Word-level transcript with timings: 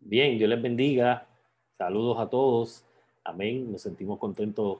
Bien, 0.00 0.38
Dios 0.38 0.48
les 0.48 0.60
bendiga. 0.60 1.26
Saludos 1.76 2.18
a 2.18 2.28
todos. 2.28 2.84
Amén. 3.22 3.70
Nos 3.70 3.82
sentimos 3.82 4.18
contentos 4.18 4.78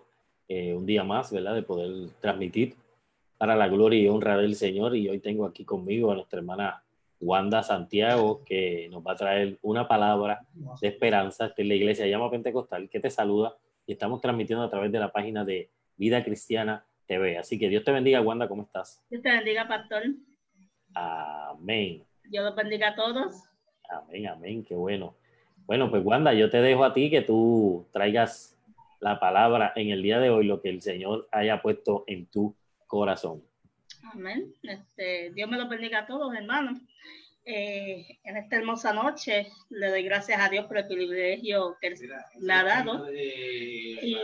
eh, 0.48 0.74
un 0.74 0.86
día 0.86 1.04
más, 1.04 1.30
¿verdad? 1.30 1.54
De 1.54 1.62
poder 1.62 2.10
transmitir 2.20 2.74
para 3.36 3.54
la 3.54 3.68
gloria 3.68 4.00
y 4.00 4.08
honra 4.08 4.38
del 4.38 4.56
Señor. 4.56 4.96
Y 4.96 5.08
hoy 5.08 5.20
tengo 5.20 5.44
aquí 5.44 5.64
conmigo 5.64 6.10
a 6.10 6.14
nuestra 6.14 6.38
hermana 6.38 6.82
Wanda 7.20 7.62
Santiago, 7.62 8.42
que 8.44 8.88
nos 8.90 9.06
va 9.06 9.12
a 9.12 9.16
traer 9.16 9.58
una 9.60 9.86
palabra 9.86 10.40
de 10.80 10.88
esperanza. 10.88 11.52
que 11.54 11.62
es 11.62 11.68
la 11.68 11.74
iglesia 11.74 12.06
llama 12.06 12.30
Pentecostal, 12.30 12.88
que 12.88 12.98
te 12.98 13.10
saluda. 13.10 13.54
Y 13.86 13.92
estamos 13.92 14.22
transmitiendo 14.22 14.64
a 14.64 14.70
través 14.70 14.90
de 14.90 14.98
la 14.98 15.12
página 15.12 15.44
de 15.44 15.70
Vida 15.96 16.24
Cristiana 16.24 16.86
TV. 17.06 17.36
Así 17.36 17.58
que 17.58 17.68
Dios 17.68 17.84
te 17.84 17.92
bendiga, 17.92 18.22
Wanda. 18.22 18.48
¿Cómo 18.48 18.62
estás? 18.62 19.04
Dios 19.10 19.22
te 19.22 19.30
bendiga, 19.30 19.68
pastor. 19.68 20.02
Amén. 20.94 22.04
Dios 22.24 22.44
los 22.44 22.56
bendiga 22.56 22.88
a 22.88 22.94
todos. 22.94 23.49
Amén, 23.90 24.26
amén. 24.28 24.64
Qué 24.64 24.74
bueno. 24.74 25.14
Bueno, 25.66 25.90
pues 25.90 26.04
Wanda, 26.04 26.32
yo 26.34 26.50
te 26.50 26.60
dejo 26.60 26.84
a 26.84 26.94
ti 26.94 27.10
que 27.10 27.22
tú 27.22 27.86
traigas 27.92 28.58
la 29.00 29.18
palabra 29.18 29.72
en 29.76 29.90
el 29.90 30.02
día 30.02 30.18
de 30.18 30.30
hoy, 30.30 30.46
lo 30.46 30.60
que 30.60 30.68
el 30.68 30.82
Señor 30.82 31.28
haya 31.32 31.62
puesto 31.62 32.04
en 32.06 32.26
tu 32.26 32.54
corazón. 32.86 33.42
Amén. 34.12 34.52
Este, 34.62 35.30
Dios 35.32 35.48
me 35.48 35.58
lo 35.58 35.68
bendiga 35.68 36.00
a 36.00 36.06
todos, 36.06 36.34
hermanos. 36.34 36.78
Eh, 37.44 38.18
en 38.24 38.36
esta 38.36 38.56
hermosa 38.56 38.92
noche 38.92 39.48
le 39.70 39.88
doy 39.88 40.02
gracias 40.02 40.40
a 40.40 40.48
Dios 40.48 40.66
por 40.66 40.76
el 40.76 40.86
privilegio 40.86 41.76
que 41.80 41.94
me 42.40 42.52
ha 42.52 42.64
dado. 42.64 43.10
Y, 43.12 44.16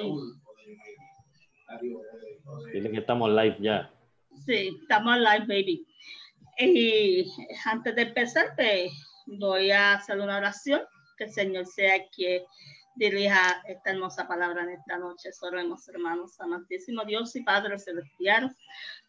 Dile 2.72 2.90
que 2.90 2.98
estamos 2.98 3.30
live 3.30 3.56
ya. 3.60 3.90
Sí, 4.44 4.76
estamos 4.82 5.16
live, 5.18 5.46
baby. 5.46 5.86
Y 6.58 7.26
antes 7.64 7.94
de 7.94 8.02
empezar, 8.02 8.54
pues, 8.54 8.92
voy 9.26 9.70
a 9.70 9.94
hacer 9.94 10.18
una 10.18 10.38
oración 10.38 10.82
que 11.16 11.24
el 11.24 11.32
Señor 11.32 11.66
sea 11.66 12.08
quien 12.08 12.42
dirija 12.94 13.62
esta 13.68 13.90
hermosa 13.90 14.26
palabra 14.26 14.62
en 14.62 14.70
esta 14.70 14.98
noche. 14.98 15.30
Oremos, 15.42 15.86
hermanos, 15.88 16.40
amantísimo 16.40 17.04
Dios 17.04 17.34
y 17.36 17.42
Padre 17.42 17.78
Celestial. 17.78 18.56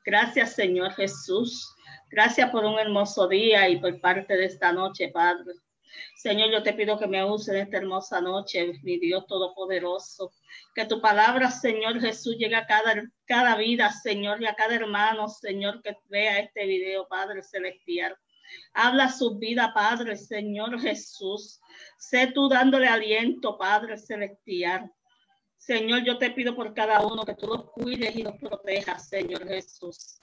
Gracias, 0.05 0.53
Señor 0.53 0.91
Jesús. 0.93 1.73
Gracias 2.09 2.49
por 2.51 2.65
un 2.65 2.79
hermoso 2.79 3.27
día 3.27 3.67
y 3.69 3.79
por 3.79 3.99
parte 4.01 4.35
de 4.35 4.45
esta 4.45 4.71
noche, 4.73 5.09
Padre. 5.09 5.53
Señor, 6.15 6.51
yo 6.51 6.63
te 6.63 6.73
pido 6.73 6.99
que 6.99 7.07
me 7.07 7.23
use 7.23 7.51
en 7.51 7.63
esta 7.63 7.77
hermosa 7.77 8.21
noche, 8.21 8.73
mi 8.83 8.99
Dios 8.99 9.25
Todopoderoso. 9.25 10.31
Que 10.75 10.85
tu 10.85 11.01
palabra, 11.01 11.49
Señor 11.49 11.99
Jesús, 11.99 12.37
llegue 12.37 12.55
a 12.55 12.67
cada, 12.67 13.03
cada 13.25 13.55
vida, 13.55 13.91
Señor, 13.91 14.41
y 14.41 14.45
a 14.45 14.55
cada 14.55 14.75
hermano, 14.75 15.27
Señor, 15.27 15.81
que 15.81 15.97
vea 16.09 16.39
este 16.39 16.65
video, 16.65 17.07
Padre 17.07 17.41
Celestial. 17.41 18.17
Habla 18.73 19.09
su 19.09 19.37
vida, 19.37 19.73
Padre, 19.73 20.17
Señor 20.17 20.79
Jesús. 20.79 21.59
Sé 21.97 22.27
tú 22.27 22.47
dándole 22.49 22.87
aliento, 22.87 23.57
Padre 23.57 23.97
Celestial. 23.97 24.91
Señor, 25.57 26.03
yo 26.05 26.17
te 26.17 26.31
pido 26.31 26.55
por 26.55 26.73
cada 26.73 27.05
uno 27.05 27.25
que 27.25 27.35
tú 27.35 27.47
los 27.47 27.71
cuides 27.71 28.15
y 28.15 28.23
los 28.23 28.35
protejas, 28.37 29.09
Señor 29.09 29.47
Jesús. 29.47 30.21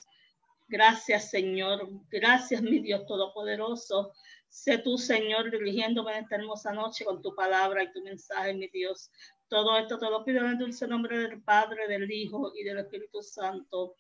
Gracias, 0.69 1.31
Señor. 1.31 1.89
Gracias, 2.11 2.63
mi 2.63 2.81
Dios 2.81 3.05
Todopoderoso. 3.07 4.13
Sé 4.49 4.79
tú, 4.79 4.97
Señor, 4.97 5.51
dirigiéndome 5.51 6.13
en 6.13 6.25
esta 6.25 6.37
hermosa 6.37 6.73
noche 6.73 7.05
con 7.05 7.21
tu 7.21 7.35
palabra 7.35 7.83
y 7.83 7.93
tu 7.93 8.03
mensaje, 8.03 8.55
mi 8.55 8.69
Dios. 8.69 9.11
Todo 9.49 9.77
esto 9.77 9.99
te 9.99 10.09
lo 10.09 10.25
pido 10.25 10.41
en 10.41 10.53
el 10.53 10.59
dulce 10.59 10.87
nombre 10.87 11.19
del 11.19 11.43
Padre, 11.43 11.89
del 11.89 12.11
Hijo 12.11 12.53
y 12.57 12.65
del 12.65 12.79
Espíritu 12.79 13.21
Santo. 13.21 13.97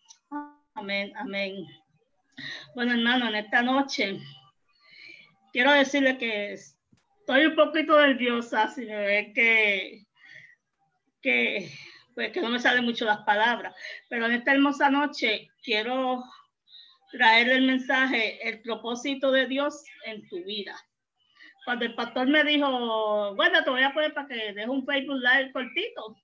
Amén, 0.74 1.12
amén. 1.16 1.66
Bueno, 2.74 2.92
hermano, 2.92 3.28
en 3.28 3.36
esta 3.36 3.62
noche 3.62 4.18
quiero 5.52 5.72
decirle 5.72 6.18
que 6.18 6.52
estoy 6.52 7.46
un 7.46 7.54
poquito 7.54 7.98
nerviosa 8.00 8.68
si 8.68 8.84
me 8.84 8.96
ve 8.96 9.32
que, 9.34 10.06
que, 11.22 11.70
pues, 12.14 12.32
que 12.32 12.40
no 12.40 12.48
me 12.48 12.58
salen 12.58 12.84
mucho 12.84 13.04
las 13.04 13.22
palabras, 13.22 13.74
pero 14.08 14.26
en 14.26 14.32
esta 14.32 14.52
hermosa 14.52 14.90
noche 14.90 15.48
quiero 15.62 16.24
traer 17.12 17.48
el 17.48 17.62
mensaje, 17.62 18.46
el 18.48 18.60
propósito 18.62 19.30
de 19.30 19.46
Dios 19.46 19.84
en 20.06 20.26
tu 20.28 20.42
vida. 20.44 20.76
Cuando 21.64 21.84
el 21.84 21.94
pastor 21.94 22.26
me 22.26 22.44
dijo, 22.44 23.34
bueno, 23.36 23.62
te 23.62 23.70
voy 23.70 23.82
a 23.82 23.94
poner 23.94 24.12
para 24.12 24.26
que 24.26 24.52
deje 24.52 24.68
un 24.68 24.84
Facebook 24.84 25.20
Live 25.20 25.52
cortito, 25.52 26.16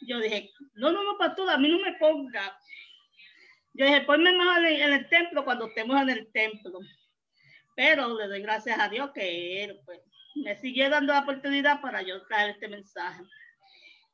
yo 0.00 0.18
dije, 0.18 0.50
no, 0.74 0.90
no, 0.90 1.04
no, 1.04 1.18
pastor, 1.18 1.48
a 1.50 1.58
mí 1.58 1.68
no 1.68 1.78
me 1.78 1.94
ponga. 1.98 2.58
Yo 3.74 3.86
dije, 3.86 4.02
ponme 4.02 4.32
más 4.32 4.58
en 4.58 4.92
el 4.92 5.08
templo 5.08 5.44
cuando 5.44 5.66
estemos 5.66 6.00
en 6.02 6.10
el 6.10 6.30
templo. 6.32 6.78
Pero 7.74 8.16
le 8.18 8.28
doy 8.28 8.42
gracias 8.42 8.78
a 8.78 8.88
Dios 8.88 9.10
que 9.14 9.64
él 9.64 9.80
pues, 9.84 10.00
me 10.34 10.56
sigue 10.56 10.88
dando 10.88 11.12
la 11.12 11.20
oportunidad 11.20 11.80
para 11.80 12.02
yo 12.02 12.22
traer 12.26 12.50
este 12.50 12.68
mensaje. 12.68 13.22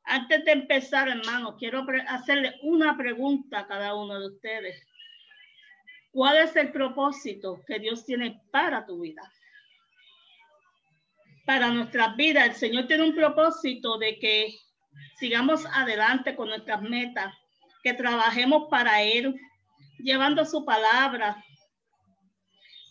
Antes 0.03 0.45
de 0.45 0.51
empezar, 0.53 1.09
hermano, 1.09 1.55
quiero 1.57 1.85
hacerle 2.07 2.55
una 2.63 2.97
pregunta 2.97 3.59
a 3.59 3.67
cada 3.67 3.95
uno 3.95 4.19
de 4.19 4.27
ustedes. 4.27 4.87
¿Cuál 6.11 6.37
es 6.37 6.55
el 6.55 6.71
propósito 6.71 7.61
que 7.67 7.79
Dios 7.79 8.05
tiene 8.05 8.41
para 8.51 8.85
tu 8.85 9.01
vida? 9.01 9.21
Para 11.45 11.67
nuestras 11.69 12.15
vidas, 12.15 12.47
el 12.47 12.55
Señor 12.55 12.87
tiene 12.87 13.03
un 13.03 13.15
propósito 13.15 13.97
de 13.97 14.17
que 14.17 14.55
sigamos 15.17 15.65
adelante 15.67 16.35
con 16.35 16.49
nuestras 16.49 16.81
metas, 16.81 17.33
que 17.83 17.93
trabajemos 17.93 18.67
para 18.69 19.03
Él, 19.03 19.39
llevando 19.99 20.45
su 20.45 20.65
palabra 20.65 21.43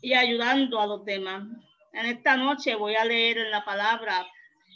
y 0.00 0.14
ayudando 0.14 0.80
a 0.80 0.86
los 0.86 1.04
demás. 1.04 1.44
En 1.92 2.06
esta 2.06 2.36
noche 2.36 2.74
voy 2.74 2.94
a 2.94 3.04
leer 3.04 3.38
en 3.38 3.50
la 3.50 3.64
palabra 3.64 4.26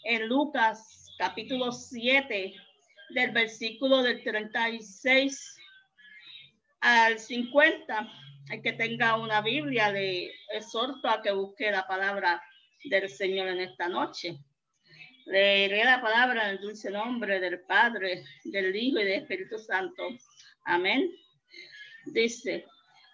en 0.04 0.28
Lucas 0.28 1.06
capítulo 1.18 1.70
7 1.70 2.54
del 3.10 3.30
versículo 3.30 4.02
del 4.02 4.22
36 4.22 5.56
al 6.80 7.18
50. 7.18 8.12
Hay 8.50 8.62
que 8.62 8.72
tenga 8.72 9.16
una 9.16 9.40
Biblia, 9.40 9.90
le 9.92 10.32
exhorto 10.52 11.08
a 11.08 11.22
que 11.22 11.30
busque 11.30 11.70
la 11.70 11.86
palabra 11.86 12.42
del 12.84 13.08
Señor 13.08 13.48
en 13.48 13.60
esta 13.60 13.88
noche. 13.88 14.38
Leeré 15.26 15.84
la 15.84 16.00
palabra 16.00 16.44
en 16.44 16.50
el 16.56 16.60
dulce 16.60 16.90
nombre 16.90 17.38
del 17.38 17.60
Padre, 17.60 18.24
del 18.44 18.74
Hijo 18.74 18.98
y 18.98 19.04
del 19.04 19.22
Espíritu 19.22 19.58
Santo. 19.58 20.02
Amén. 20.64 21.08
Dice, 22.06 22.66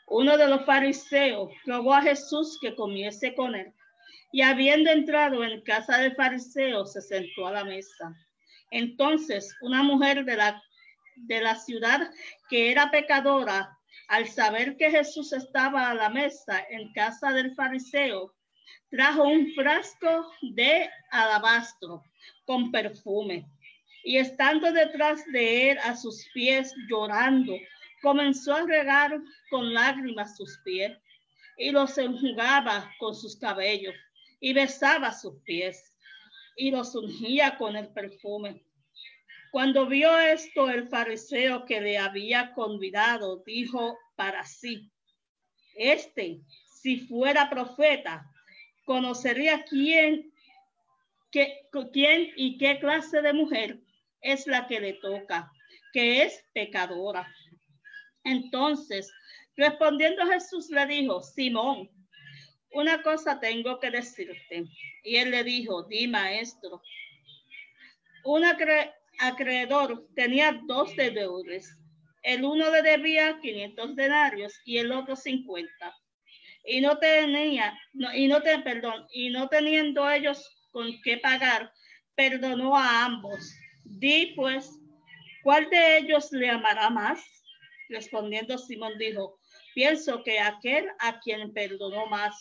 uno 0.06 0.36
de 0.38 0.48
los 0.48 0.64
fariseos 0.64 1.50
rogó 1.66 1.94
a 1.94 2.02
Jesús 2.02 2.58
que 2.60 2.74
comiese 2.74 3.34
con 3.34 3.54
él. 3.54 3.72
Y 4.32 4.42
habiendo 4.42 4.90
entrado 4.90 5.44
en 5.44 5.60
casa 5.62 5.98
del 5.98 6.14
fariseo, 6.14 6.86
se 6.86 7.00
sentó 7.00 7.46
a 7.46 7.52
la 7.52 7.64
mesa. 7.64 8.14
Entonces, 8.70 9.54
una 9.62 9.82
mujer 9.82 10.24
de 10.24 10.36
la, 10.36 10.62
de 11.16 11.40
la 11.40 11.54
ciudad 11.56 12.10
que 12.48 12.70
era 12.70 12.90
pecadora, 12.90 13.78
al 14.08 14.26
saber 14.28 14.76
que 14.76 14.90
Jesús 14.90 15.32
estaba 15.32 15.90
a 15.90 15.94
la 15.94 16.08
mesa 16.08 16.64
en 16.70 16.92
casa 16.92 17.32
del 17.32 17.54
fariseo, 17.54 18.34
trajo 18.90 19.24
un 19.24 19.52
frasco 19.54 20.30
de 20.54 20.88
alabastro 21.10 22.02
con 22.46 22.70
perfume. 22.70 23.46
Y 24.04 24.16
estando 24.16 24.72
detrás 24.72 25.24
de 25.32 25.72
él 25.72 25.78
a 25.84 25.96
sus 25.96 26.26
pies 26.32 26.74
llorando, 26.88 27.54
comenzó 28.02 28.54
a 28.54 28.66
regar 28.66 29.20
con 29.50 29.72
lágrimas 29.72 30.36
sus 30.36 30.58
pies 30.64 30.96
y 31.56 31.70
los 31.70 31.98
enjugaba 31.98 32.90
con 32.98 33.14
sus 33.14 33.36
cabellos 33.36 33.94
y 34.40 34.52
besaba 34.52 35.12
sus 35.12 35.40
pies 35.42 35.96
y 36.56 36.70
los 36.70 36.94
ungía 36.94 37.56
con 37.56 37.76
el 37.76 37.88
perfume. 37.88 38.62
Cuando 39.50 39.86
vio 39.86 40.16
esto, 40.18 40.68
el 40.68 40.88
fariseo 40.88 41.64
que 41.64 41.80
le 41.80 41.98
había 41.98 42.52
convidado 42.52 43.42
dijo 43.46 43.96
para 44.16 44.44
sí, 44.44 44.90
este, 45.74 46.40
si 46.66 47.00
fuera 47.00 47.48
profeta, 47.48 48.30
conocería 48.84 49.64
quién, 49.64 50.32
qué, 51.30 51.68
quién 51.92 52.32
y 52.36 52.58
qué 52.58 52.78
clase 52.78 53.22
de 53.22 53.32
mujer 53.32 53.78
es 54.20 54.46
la 54.46 54.66
que 54.66 54.80
le 54.80 54.94
toca, 54.94 55.50
que 55.92 56.22
es 56.22 56.44
pecadora. 56.52 57.32
Entonces, 58.24 59.12
respondiendo 59.56 60.26
Jesús 60.26 60.70
le 60.70 60.86
dijo, 60.86 61.22
Simón, 61.22 61.90
una 62.72 63.02
cosa 63.02 63.40
tengo 63.40 63.78
que 63.80 63.90
decirte. 63.90 64.64
Y 65.04 65.16
él 65.16 65.30
le 65.30 65.44
dijo, 65.44 65.84
di 65.84 66.06
maestro. 66.06 66.82
Un 68.24 68.44
acreedor 68.44 70.06
tenía 70.14 70.60
dos 70.66 70.94
deudores. 70.96 71.76
El 72.22 72.44
uno 72.44 72.70
le 72.70 72.82
debía 72.82 73.38
500 73.40 73.96
denarios 73.96 74.60
y 74.64 74.78
el 74.78 74.92
otro 74.92 75.16
50. 75.16 75.70
Y 76.64 76.80
no 76.80 76.98
tenía, 76.98 77.78
y 78.14 78.26
no 78.26 78.42
te, 78.42 78.58
perdón, 78.58 79.06
y 79.10 79.30
no 79.30 79.48
teniendo 79.48 80.10
ellos 80.10 80.44
con 80.70 81.00
qué 81.02 81.16
pagar, 81.16 81.72
perdonó 82.14 82.76
a 82.76 83.06
ambos. 83.06 83.54
Di 83.84 84.34
pues, 84.36 84.78
¿cuál 85.42 85.70
de 85.70 85.98
ellos 85.98 86.30
le 86.32 86.50
amará 86.50 86.90
más? 86.90 87.37
Respondiendo 87.88 88.58
Simón 88.58 88.98
dijo, 88.98 89.38
pienso 89.74 90.22
que 90.22 90.38
aquel 90.38 90.88
a 90.98 91.18
quien 91.20 91.52
perdonó 91.52 92.06
más. 92.06 92.34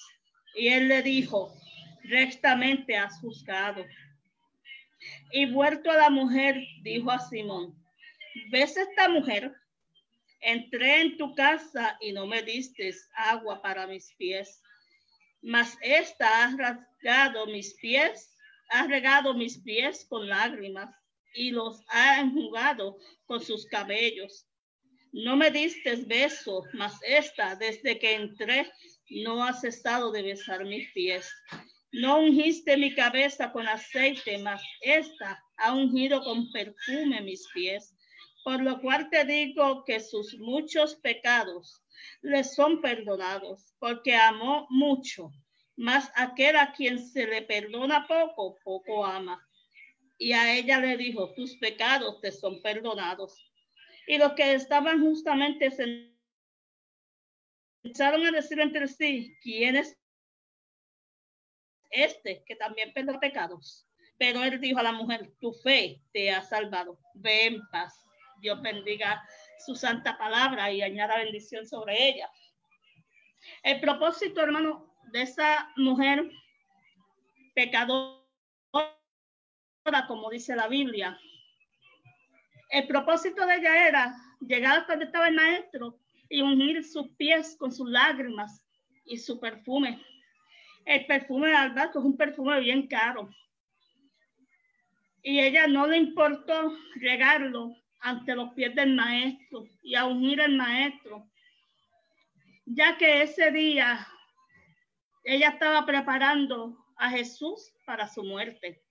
Y 0.56 0.68
él 0.68 0.88
le 0.88 1.02
dijo, 1.02 1.54
rectamente 2.04 2.96
has 2.96 3.20
juzgado. 3.20 3.86
Y 5.32 5.46
vuelto 5.46 5.92
a 5.92 5.98
la 5.98 6.10
mujer, 6.10 6.62
dijo 6.82 7.12
a 7.12 7.20
Simón, 7.20 7.76
¿ves 8.52 8.76
esta 8.78 9.08
mujer? 9.10 9.54
Entré 10.42 11.02
en 11.02 11.18
tu 11.18 11.34
casa 11.36 11.98
y 12.02 12.12
no 12.12 12.26
me 12.28 12.42
diste 12.44 12.94
agua 13.16 13.62
para 13.62 13.88
mis 13.88 14.14
pies, 14.18 14.62
mas 15.42 15.78
esta 15.82 16.44
ha 16.44 16.56
rasgado 16.56 17.48
mis 17.48 17.74
pies, 17.76 18.36
ha 18.70 18.86
regado 18.88 19.34
mis 19.34 19.58
pies 19.60 20.06
con 20.06 20.28
lágrimas 20.28 20.94
y 21.34 21.52
los 21.52 21.82
ha 21.90 22.20
enjugado 22.20 22.98
con 23.26 23.42
sus 23.42 23.66
cabellos. 23.66 24.48
No 25.14 25.36
me 25.36 25.50
diste 25.52 25.96
beso, 26.06 26.64
mas 26.74 26.94
esta, 27.04 27.56
desde 27.56 27.98
que 27.98 28.16
entré, 28.16 28.72
no 29.10 29.44
ha 29.44 29.54
cesado 29.54 30.12
de 30.12 30.22
besar 30.22 30.66
mis 30.66 30.92
pies. 30.92 31.32
No 31.92 32.20
ungiste 32.20 32.78
mi 32.78 32.94
cabeza 32.94 33.52
con 33.52 33.68
aceite, 33.68 34.38
mas 34.40 34.62
esta 34.82 35.42
ha 35.58 35.74
ungido 35.74 36.24
con 36.24 36.52
perfume 36.52 37.22
mis 37.22 37.48
pies. 37.54 37.96
Por 38.44 38.62
lo 38.62 38.80
cual 38.82 39.10
te 39.10 39.26
digo 39.26 39.84
que 39.86 40.00
sus 40.00 40.38
muchos 40.40 40.96
pecados 40.96 41.82
le 42.22 42.44
son 42.44 42.82
perdonados, 42.82 43.74
porque 43.80 44.16
amó 44.16 44.68
mucho. 44.70 45.32
Mas 45.76 46.12
aquel 46.16 46.56
a 46.56 46.74
quien 46.74 47.00
se 47.00 47.26
le 47.28 47.42
perdona 47.44 48.08
poco, 48.08 48.58
poco 48.64 49.06
ama. 49.06 49.42
Y 50.18 50.34
a 50.34 50.58
ella 50.58 50.80
le 50.80 50.98
dijo, 50.98 51.34
tus 51.34 51.56
pecados 51.58 52.20
te 52.22 52.32
son 52.32 52.62
perdonados. 52.62 53.36
Y 54.08 54.18
los 54.18 54.34
que 54.34 54.54
estaban 54.54 55.02
justamente 55.02 55.70
Empezaron 57.84 58.26
a 58.26 58.32
decir 58.32 58.60
entre 58.60 58.88
sí, 58.88 59.38
¿quién 59.42 59.76
es 59.76 59.98
este 61.90 62.44
que 62.46 62.56
también 62.56 62.92
perdona 62.92 63.20
pecados? 63.20 63.88
Pero 64.18 64.44
él 64.44 64.60
dijo 64.60 64.80
a 64.80 64.84
la 64.84 64.92
mujer, 64.92 65.32
tu 65.40 65.54
fe 65.54 66.02
te 66.12 66.32
ha 66.32 66.42
salvado, 66.42 67.00
ve 67.14 67.46
en 67.46 67.62
paz. 67.70 68.06
Dios 68.42 68.62
bendiga 68.62 69.24
su 69.66 69.76
santa 69.76 70.18
palabra 70.18 70.72
y 70.72 70.82
añada 70.82 71.18
bendición 71.18 71.66
sobre 71.66 72.10
ella. 72.10 72.30
El 73.64 73.80
propósito, 73.80 74.42
hermano, 74.42 74.94
de 75.12 75.22
esa 75.22 75.72
mujer 75.78 76.30
pecadora, 77.56 78.22
como 80.08 80.30
dice 80.30 80.56
la 80.56 80.68
Biblia, 80.68 81.18
el 82.70 82.88
propósito 82.88 83.46
de 83.46 83.56
ella 83.56 83.88
era 83.88 84.16
llegar 84.42 84.80
hasta 84.80 84.94
donde 84.94 85.06
estaba 85.06 85.28
el 85.28 85.36
maestro 85.36 86.00
y 86.30 86.42
ungir 86.42 86.84
sus 86.84 87.10
pies 87.18 87.56
con 87.58 87.72
sus 87.72 87.90
lágrimas 87.90 88.64
y 89.06 89.18
su 89.18 89.40
perfume. 89.40 90.04
El 90.86 91.06
perfume 91.06 91.50
de 91.50 91.56
albahaca 91.56 92.00
es 92.00 92.06
un 92.06 92.18
perfume 92.18 92.60
bien 92.60 92.88
caro. 92.88 93.30
Y 95.22 95.40
ella 95.40 95.68
no 95.68 95.88
le 95.88 95.98
importó 95.98 96.74
regarlo 96.96 97.76
ante 98.00 98.36
los 98.36 98.54
pies 98.54 98.76
del 98.76 98.96
maestro 98.96 99.66
y 99.82 99.96
a 99.96 100.06
ungir 100.06 100.42
al 100.42 100.56
maestro, 100.56 101.30
ya 102.66 102.98
que 102.98 103.24
ese 103.24 103.52
día 103.52 104.08
ella 105.24 105.50
estaba 105.50 105.86
preparando 105.86 106.78
a 106.98 107.10
Jesús 107.10 107.74
para 107.86 108.08
su 108.08 108.24
muerte, 108.24 108.82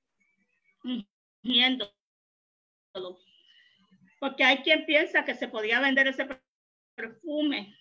ungiéndolo. 1.42 1.94
Porque 4.18 4.44
hay 4.44 4.58
quien 4.58 4.86
piensa 4.86 5.24
que 5.24 5.34
se 5.34 5.48
podía 5.48 5.80
vender 5.80 6.08
ese 6.08 6.26
perfume 6.94 7.76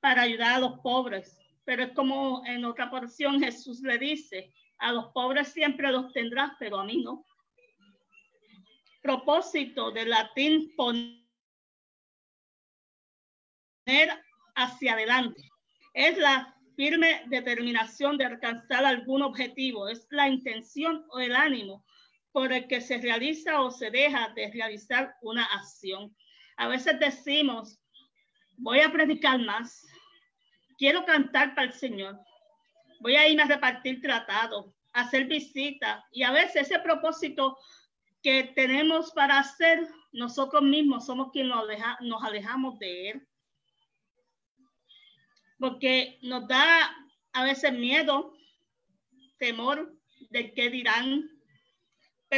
para 0.00 0.22
ayudar 0.22 0.54
a 0.54 0.58
los 0.60 0.80
pobres. 0.80 1.38
Pero 1.64 1.84
es 1.84 1.92
como 1.92 2.44
en 2.46 2.64
otra 2.64 2.90
porción 2.90 3.40
Jesús 3.40 3.80
le 3.82 3.98
dice, 3.98 4.52
a 4.78 4.92
los 4.92 5.06
pobres 5.12 5.48
siempre 5.48 5.90
los 5.90 6.12
tendrás, 6.12 6.52
pero 6.58 6.78
a 6.78 6.84
mí 6.84 7.02
no. 7.02 7.24
Propósito 9.02 9.90
del 9.92 10.10
latín 10.10 10.74
poner 10.76 11.24
hacia 14.54 14.94
adelante. 14.94 15.42
Es 15.94 16.18
la 16.18 16.54
firme 16.76 17.22
determinación 17.26 18.18
de 18.18 18.26
alcanzar 18.26 18.84
algún 18.84 19.22
objetivo, 19.22 19.88
es 19.88 20.06
la 20.10 20.28
intención 20.28 21.06
o 21.10 21.20
el 21.20 21.34
ánimo 21.34 21.84
por 22.36 22.52
el 22.52 22.68
que 22.68 22.82
se 22.82 22.98
realiza 22.98 23.62
o 23.62 23.70
se 23.70 23.90
deja 23.90 24.28
de 24.36 24.50
realizar 24.50 25.16
una 25.22 25.46
acción. 25.46 26.14
A 26.58 26.68
veces 26.68 27.00
decimos, 27.00 27.80
voy 28.58 28.80
a 28.80 28.92
predicar 28.92 29.40
más, 29.40 29.86
quiero 30.76 31.06
cantar 31.06 31.54
para 31.54 31.68
el 31.68 31.72
Señor, 31.72 32.20
voy 33.00 33.16
a 33.16 33.26
irme 33.26 33.44
a 33.44 33.46
repartir 33.46 34.02
tratados, 34.02 34.66
hacer 34.92 35.24
visitas 35.28 36.04
y 36.12 36.24
a 36.24 36.30
veces 36.30 36.70
ese 36.70 36.78
propósito 36.80 37.56
que 38.22 38.52
tenemos 38.54 39.12
para 39.12 39.38
hacer, 39.38 39.88
nosotros 40.12 40.60
mismos 40.60 41.06
somos 41.06 41.30
quienes 41.32 41.54
nos, 42.02 42.22
alejamos 42.22 42.78
de 42.78 43.12
Él. 43.12 43.28
Porque 45.58 46.18
nos 46.20 46.46
da 46.46 46.94
a 47.32 47.44
veces 47.44 47.72
miedo, 47.72 48.34
temor 49.38 49.98
de 50.28 50.52
qué 50.52 50.68
dirán. 50.68 51.35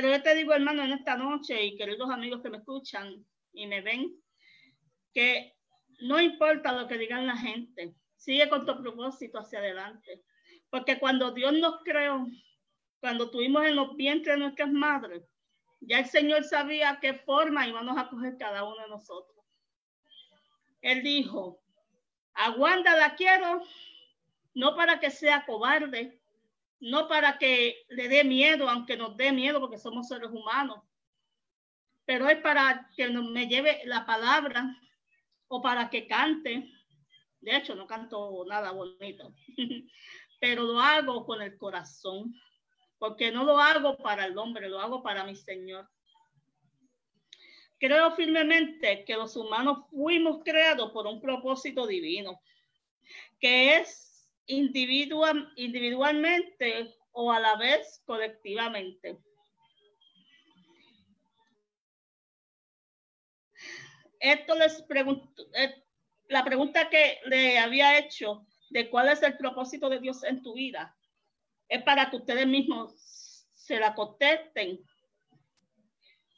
Pero 0.01 0.15
yo 0.15 0.23
te 0.23 0.33
digo, 0.37 0.55
hermano, 0.55 0.85
en 0.85 0.93
esta 0.93 1.17
noche 1.17 1.61
y 1.61 1.77
queridos 1.77 2.09
amigos 2.09 2.41
que 2.41 2.51
me 2.51 2.59
escuchan, 2.59 3.27
y 3.53 3.67
me 3.67 3.81
ven, 3.81 4.15
que 5.13 5.57
no 6.03 6.21
importa 6.21 6.71
lo 6.71 6.87
que 6.87 6.99
digan 6.99 7.27
la 7.27 7.37
gente, 7.37 7.97
sigue 8.15 8.49
con 8.49 8.65
tu 8.65 8.81
propósito 8.81 9.41
hacia 9.41 9.59
adelante. 9.59 10.23
Porque 10.71 11.01
cuando 11.01 11.33
Dios 11.33 11.53
nos 11.55 11.83
creó, 11.83 12.29
cuando 13.01 13.29
tuvimos 13.29 13.65
en 13.65 13.75
los 13.75 13.97
vientres 13.97 14.37
de 14.37 14.41
nuestras 14.41 14.71
madres, 14.71 15.25
ya 15.81 15.99
el 15.99 16.07
Señor 16.07 16.45
sabía 16.45 17.01
qué 17.03 17.15
forma 17.15 17.67
íbamos 17.67 17.99
a 17.99 18.09
coger 18.09 18.37
cada 18.39 18.63
uno 18.63 18.81
de 18.81 18.91
nosotros. 18.91 19.45
Él 20.81 21.03
dijo, 21.03 21.61
aguanta 22.35 22.97
la 22.97 23.17
quiero, 23.17 23.63
no 24.55 24.77
para 24.77 25.01
que 25.01 25.11
sea 25.11 25.45
cobarde, 25.45 26.18
no 26.81 27.09
para 27.09 27.39
que 27.39 27.85
le 27.89 28.09
dé 28.09 28.25
miedo, 28.25 28.69
aunque 28.69 28.97
nos 28.97 29.17
dé 29.17 29.33
miedo 29.33 29.61
porque 29.61 29.79
somos 29.79 30.09
seres 30.09 30.31
humanos, 30.31 30.81
pero 32.05 32.29
es 32.29 32.39
para 32.41 32.89
que 32.97 33.09
me 33.09 33.49
lleve 33.49 33.83
la 33.85 34.07
palabra 34.07 34.75
o 35.49 35.61
para 35.61 35.91
que 35.91 36.07
cante. 36.07 36.71
De 37.41 37.57
hecho, 37.57 37.75
no 37.75 37.87
canto 37.87 38.45
nada 38.47 38.73
bonito, 38.73 39.35
pero 40.41 40.63
lo 40.63 40.81
hago 40.81 41.25
con 41.27 41.43
el 41.43 41.57
corazón, 41.59 42.35
porque 42.99 43.31
no 43.31 43.45
lo 43.45 43.59
hago 43.59 43.97
para 43.99 44.27
el 44.27 44.37
hombre, 44.39 44.69
lo 44.69 44.81
hago 44.81 45.03
para 45.03 45.25
mi 45.25 45.37
Señor. 45.37 45.89
Creo 47.79 48.11
firmemente 48.13 49.05
que 49.05 49.15
los 49.15 49.37
humanos 49.37 49.87
fuimos 49.91 50.43
creados 50.45 50.91
por 50.91 51.07
un 51.07 51.21
propósito 51.21 51.87
divino, 51.87 52.41
que 53.39 53.77
es 53.77 54.08
individual, 54.49 55.53
individualmente 55.57 56.95
o 57.13 57.33
a 57.33 57.39
la 57.39 57.57
vez 57.57 58.03
colectivamente. 58.05 59.19
esto 64.21 64.55
les 64.55 64.83
pregunto, 64.83 65.47
eh, 65.55 65.85
la 66.29 66.45
pregunta 66.45 66.89
que 66.91 67.19
le 67.27 67.59
había 67.59 67.99
hecho 67.99 68.47
de 68.71 68.91
cuál 68.91 69.09
es 69.09 69.23
el 69.23 69.37
propósito 69.37 69.89
de 69.89 70.01
Dios 70.01 70.25
en 70.25 70.43
tu 70.43 70.55
vida, 70.55 70.97
es 71.69 71.83
para 71.83 72.11
que 72.11 72.17
ustedes 72.17 72.47
mismos 72.47 73.47
se 73.55 73.79
la 73.79 73.95
contesten. 73.95 74.81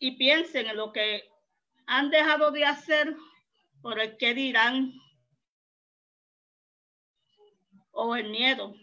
y 0.03 0.17
piensen 0.17 0.67
en 0.67 0.79
lo 0.79 0.93
que 0.93 1.29
han 1.87 2.09
dejado 2.09 2.51
de 2.53 2.65
hacer 2.65 3.15
por 3.83 4.01
el 4.01 4.17
que 4.17 4.33
dirán 4.33 4.95
o 8.01 8.17
el 8.17 8.31
miedo. 8.31 8.75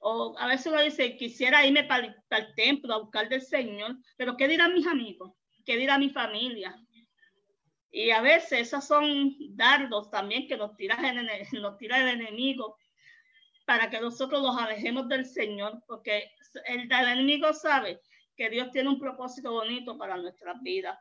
O 0.00 0.36
a 0.38 0.46
veces 0.46 0.66
uno 0.66 0.82
dice, 0.82 1.16
quisiera 1.16 1.64
irme 1.64 1.84
para, 1.84 2.14
el 2.30 2.54
templo 2.54 2.94
a 2.94 2.98
buscar 2.98 3.28
del 3.28 3.42
Señor, 3.42 3.96
pero 4.16 4.36
¿qué 4.36 4.48
dirán 4.48 4.74
mis 4.74 4.86
amigos? 4.86 5.32
¿Qué 5.64 5.76
dirá 5.76 5.98
mi 5.98 6.10
familia? 6.10 6.76
Y 7.90 8.10
a 8.10 8.20
veces 8.20 8.60
esos 8.68 8.84
son 8.84 9.34
dardos 9.56 10.10
también 10.10 10.46
que 10.46 10.56
nos 10.56 10.76
tira, 10.76 10.96
el, 11.08 11.60
nos 11.60 11.76
tira 11.78 11.98
el 12.00 12.20
enemigo 12.20 12.76
para 13.66 13.88
que 13.88 14.00
nosotros 14.00 14.42
los 14.42 14.56
alejemos 14.56 15.08
del 15.08 15.24
Señor, 15.24 15.82
porque 15.86 16.30
el, 16.66 16.80
el 16.92 17.08
enemigo 17.08 17.52
sabe 17.52 18.00
que 18.36 18.50
Dios 18.50 18.70
tiene 18.70 18.90
un 18.90 18.98
propósito 18.98 19.52
bonito 19.52 19.96
para 19.96 20.16
nuestras 20.16 20.60
vidas. 20.62 20.98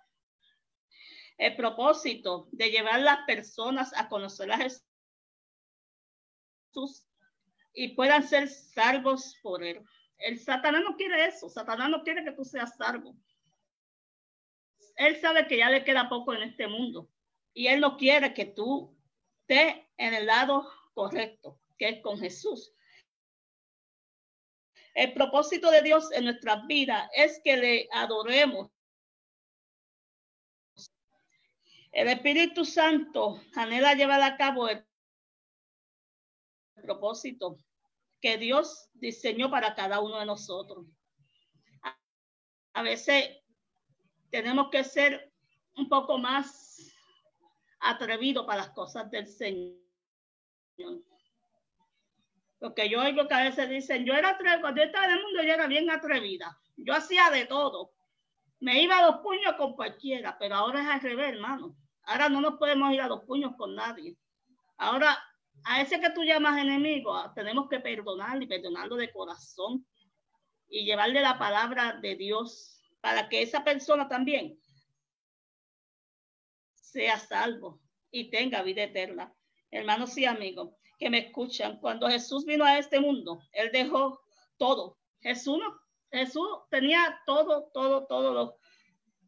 El 1.38 1.56
propósito 1.56 2.48
de 2.52 2.70
llevar 2.70 3.02
las 3.02 3.20
personas 3.26 3.92
a 3.96 4.10
conocer 4.10 4.52
a 4.52 4.58
Jesús 4.58 4.84
y 7.74 7.90
puedan 7.90 8.28
ser 8.28 8.48
salvos 8.50 9.38
por 9.42 9.64
él. 9.64 9.84
El 10.18 10.40
Satanás 10.40 10.82
no 10.84 10.96
quiere 10.96 11.26
eso. 11.26 11.50
Satanás 11.50 11.90
no 11.90 12.04
quiere 12.04 12.24
que 12.24 12.32
tú 12.32 12.44
seas 12.44 12.76
salvo. 12.76 13.16
Él 14.96 15.16
sabe 15.22 15.48
que 15.48 15.58
ya 15.58 15.70
le 15.70 15.84
queda 15.84 16.10
poco 16.10 16.34
en 16.34 16.44
este 16.44 16.68
mundo 16.68 17.10
y 17.54 17.68
él 17.68 17.80
no 17.80 17.98
quiere 17.98 18.34
que 18.34 18.46
tú 18.46 18.98
estés 19.42 19.76
en 19.98 20.14
el 20.14 20.26
lado 20.26 20.70
correcto, 20.94 21.60
que 21.78 21.90
es 21.90 22.02
con 22.02 22.20
Jesús. 22.20 22.74
El 24.94 25.14
propósito 25.14 25.72
de 25.72 25.82
Dios 25.82 26.12
en 26.12 26.26
nuestras 26.26 26.68
vidas 26.68 27.10
es 27.16 27.40
que 27.44 27.56
le 27.56 27.90
adoremos. 27.94 28.70
El 31.92 32.10
Espíritu 32.10 32.66
Santo 32.66 33.42
anhela 33.56 33.94
llevar 33.94 34.22
a 34.22 34.38
cabo 34.38 34.68
el 34.68 34.86
propósito 36.82 37.58
que 38.22 38.38
Dios 38.38 38.90
diseñó 38.94 39.50
para 39.50 39.76
cada 39.76 40.00
uno 40.00 40.20
de 40.20 40.26
nosotros. 40.26 40.86
A 42.74 42.82
veces 42.82 43.38
tenemos 44.30 44.70
que 44.70 44.84
ser 44.84 45.32
un 45.76 45.90
poco 45.90 46.18
más 46.18 46.94
atrevidos 47.80 48.46
para 48.46 48.62
las 48.62 48.70
cosas 48.72 49.10
del 49.10 49.28
Señor. 49.28 49.78
Porque 52.60 52.90
yo 52.90 53.02
oigo 53.02 53.28
que 53.28 53.34
a 53.34 53.44
veces 53.44 53.70
dicen, 53.70 54.06
yo 54.06 54.14
era 54.14 54.32
atrevida, 54.32 54.62
cuando 54.62 54.82
yo 54.82 54.88
estaba 54.88 55.06
en 55.06 55.12
el 55.12 55.24
mundo 55.24 55.42
yo 55.44 55.54
era 55.54 55.68
bien 55.68 55.90
atrevida. 55.90 56.60
Yo 56.76 56.94
hacía 56.94 57.30
de 57.30 57.46
todo. 57.46 57.92
Me 58.60 58.82
iba 58.82 58.98
a 58.98 59.12
los 59.12 59.22
puños 59.22 59.54
con 59.54 59.74
cualquiera, 59.76 60.38
pero 60.38 60.56
ahora 60.56 60.82
es 60.82 60.88
al 60.88 61.02
revés, 61.02 61.34
hermano. 61.34 61.76
Ahora 62.04 62.28
no 62.28 62.42
nos 62.42 62.56
podemos 62.56 62.92
ir 62.92 63.02
a 63.02 63.08
los 63.08 63.24
puños 63.24 63.56
con 63.58 63.76
nadie. 63.76 64.18
Ahora 64.78 65.18
a 65.66 65.82
ese 65.82 66.00
que 66.00 66.10
tú 66.12 66.24
llamas 66.24 66.62
enemigo, 66.62 67.14
ah, 67.14 67.32
tenemos 67.36 67.70
que 67.70 67.80
perdonar 67.80 68.42
y 68.42 68.48
perdonarlo 68.48 68.96
de 68.96 69.12
corazón 69.12 69.86
y 70.68 70.86
llevarle 70.86 71.22
la 71.22 71.38
palabra 71.38 72.00
de 72.02 72.16
Dios 72.16 72.82
para 73.02 73.30
que 73.30 73.42
esa 73.42 73.64
persona 73.64 74.08
también 74.08 74.60
sea 76.74 77.20
salvo 77.20 77.82
y 78.12 78.30
tenga 78.30 78.62
vida 78.62 78.84
eterna. 78.84 79.34
Hermanos 79.72 80.18
y 80.18 80.26
amigos 80.26 80.74
que 80.98 81.10
me 81.10 81.20
escuchan, 81.20 81.80
cuando 81.80 82.10
Jesús 82.10 82.46
vino 82.46 82.66
a 82.66 82.78
este 82.78 83.00
mundo, 83.00 83.42
Él 83.54 83.70
dejó 83.72 84.20
todo. 84.58 84.98
Jesús 85.22 85.58
no, 85.58 85.80
Jesús 86.12 86.48
tenía 86.70 87.22
todo, 87.26 87.70
todo, 87.74 88.06
todo 88.08 88.34
lo, 88.34 88.58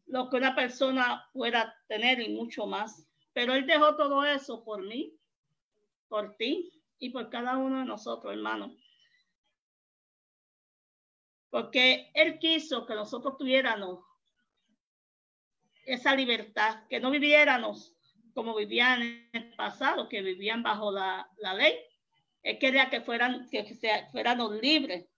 lo 0.06 0.28
que 0.28 0.36
una 0.36 0.54
persona 0.54 1.24
pueda 1.32 1.74
tener 1.88 2.20
y 2.20 2.34
mucho 2.34 2.66
más. 2.66 3.08
Pero 3.32 3.54
Él 3.54 3.66
dejó 3.66 3.96
todo 3.96 4.24
eso 4.24 4.62
por 4.64 4.82
mí, 4.82 5.14
por 6.12 6.36
ti 6.36 6.70
y 6.98 7.08
por 7.08 7.30
cada 7.30 7.56
uno 7.56 7.78
de 7.78 7.86
nosotros, 7.86 8.34
hermano. 8.34 8.76
Porque 11.48 12.10
Él 12.12 12.38
quiso 12.38 12.84
que 12.84 12.94
nosotros 12.94 13.38
tuviéramos 13.38 14.04
esa 15.86 16.14
libertad, 16.14 16.86
que 16.90 17.00
no 17.00 17.10
viviéramos 17.10 17.96
como 18.34 18.54
vivían 18.54 19.00
en 19.02 19.30
el 19.32 19.56
pasado, 19.56 20.06
que 20.06 20.20
vivían 20.20 20.62
bajo 20.62 20.92
la, 20.92 21.26
ley. 21.56 21.78
Él 22.42 22.58
quería 22.58 22.90
que 22.90 23.00
fueran, 23.00 23.48
que 23.50 23.64
fuéramos 24.10 24.60
libres. 24.60 25.08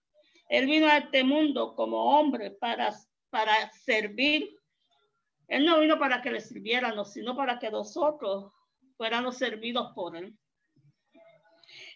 Él 0.47 0.65
vino 0.67 0.87
a 0.87 0.99
este 0.99 1.25
mundo 1.25 1.75
como 1.75 2.17
hombre 2.17 2.51
para, 2.51 2.93
para 3.29 3.69
servir. 3.73 4.49
Él 5.49 5.65
no 5.65 5.81
vino 5.81 5.99
para 5.99 6.21
que 6.21 6.31
le 6.31 6.39
sirviéramos, 6.39 7.11
sino 7.11 7.35
para 7.35 7.59
que 7.59 7.69
nosotros 7.69 8.53
fuéramos 8.95 9.37
servidos 9.37 9.91
por 9.93 10.15
él. 10.15 10.33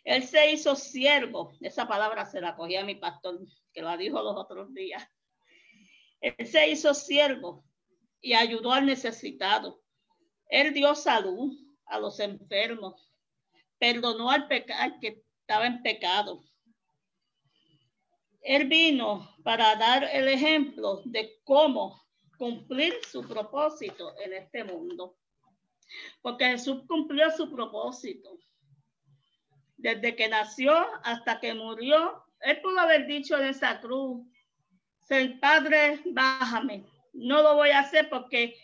Él 0.04 0.24
se 0.24 0.52
hizo 0.52 0.76
siervo. 0.76 1.54
Esa 1.62 1.88
palabra 1.88 2.26
se 2.26 2.42
la 2.42 2.56
cogía 2.56 2.84
mi 2.84 2.96
pastor, 2.96 3.40
que 3.74 3.82
la 3.82 3.98
dijo 3.98 4.22
los 4.22 4.36
otros 4.36 4.74
días. 4.74 5.08
Él 6.22 6.48
se 6.48 6.70
hizo 6.70 6.94
siervo 6.94 7.64
y 8.22 8.34
ayudó 8.34 8.72
al 8.74 8.86
necesitado. 8.86 9.82
Él 10.48 10.74
dio 10.74 10.96
salud 10.96 11.54
a 11.86 12.00
los 12.00 12.20
enfermos. 12.20 13.14
Perdonó 13.78 14.30
al, 14.30 14.48
al 14.76 15.00
que 15.00 15.24
estaba 15.42 15.68
en 15.68 15.82
pecado. 15.82 16.44
Él 18.42 18.68
vino 18.68 19.36
para 19.44 19.76
dar 19.76 20.04
el 20.12 20.28
ejemplo 20.28 21.02
de 21.06 21.40
cómo 21.44 22.02
cumplir 22.38 22.94
su 23.10 23.28
propósito 23.28 24.14
en 24.20 24.34
este 24.34 24.64
mundo. 24.64 25.18
Porque 26.22 26.46
Jesús 26.46 26.84
cumplió 26.88 27.30
su 27.32 27.50
propósito 27.52 28.40
desde 29.80 30.16
que 30.16 30.28
nació 30.28 30.74
hasta 31.04 31.40
que 31.40 31.54
murió. 31.54 32.24
Él 32.42 32.62
pudo 32.62 32.80
haber 32.80 33.08
dicho 33.08 33.38
en 33.38 33.48
esa 33.48 33.80
cruz, 33.80 34.26
el 35.10 35.40
Padre, 35.40 36.00
bájame. 36.06 36.86
No 37.14 37.42
lo 37.42 37.56
voy 37.56 37.72
a 37.72 37.80
hacer 37.80 38.10
porque 38.10 38.56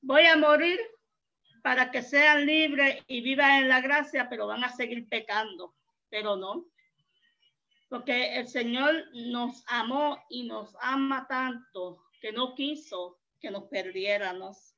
voy 0.00 0.24
a 0.26 0.36
morir 0.36 0.78
para 1.62 1.90
que 1.90 2.02
sean 2.02 2.46
libres 2.46 3.02
y 3.06 3.20
vivan 3.20 3.62
en 3.62 3.68
la 3.68 3.80
gracia, 3.80 4.28
pero 4.28 4.46
van 4.46 4.64
a 4.64 4.74
seguir 4.74 5.08
pecando. 5.08 5.74
Pero 6.10 6.36
no, 6.36 6.66
porque 7.88 8.36
el 8.36 8.48
Señor 8.48 9.04
nos 9.12 9.62
amó 9.66 10.18
y 10.28 10.44
nos 10.44 10.74
ama 10.80 11.26
tanto 11.28 12.02
que 12.20 12.32
no 12.32 12.54
quiso 12.54 13.18
que 13.40 13.50
nos 13.50 13.64
perdiéramos. 13.64 14.74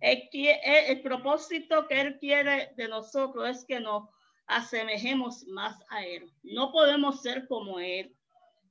El, 0.00 0.28
el, 0.32 1.00
propósito 1.02 1.86
que 1.86 2.00
Él 2.00 2.18
quiere 2.18 2.72
de 2.76 2.88
nosotros 2.88 3.48
es 3.48 3.64
que 3.64 3.80
nos 3.80 4.08
asemejemos 4.46 5.44
más 5.48 5.76
a 5.88 6.04
Él. 6.04 6.30
No 6.42 6.72
podemos 6.72 7.22
ser 7.22 7.46
como 7.46 7.78
Él, 7.78 8.14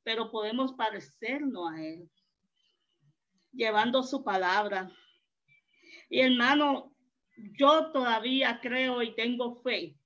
pero 0.04 0.32
podemos 0.32 0.74
parecernos 0.74 1.72
a 1.72 1.82
Él, 1.84 2.10
llevando 3.52 4.04
su 4.04 4.24
palabra. 4.24 4.92
Y 6.10 6.22
hermano, 6.22 6.96
yo 7.36 7.92
todavía 7.92 8.60
creo 8.62 9.02
y 9.02 9.16
tengo 9.16 9.56
fe 9.56 9.98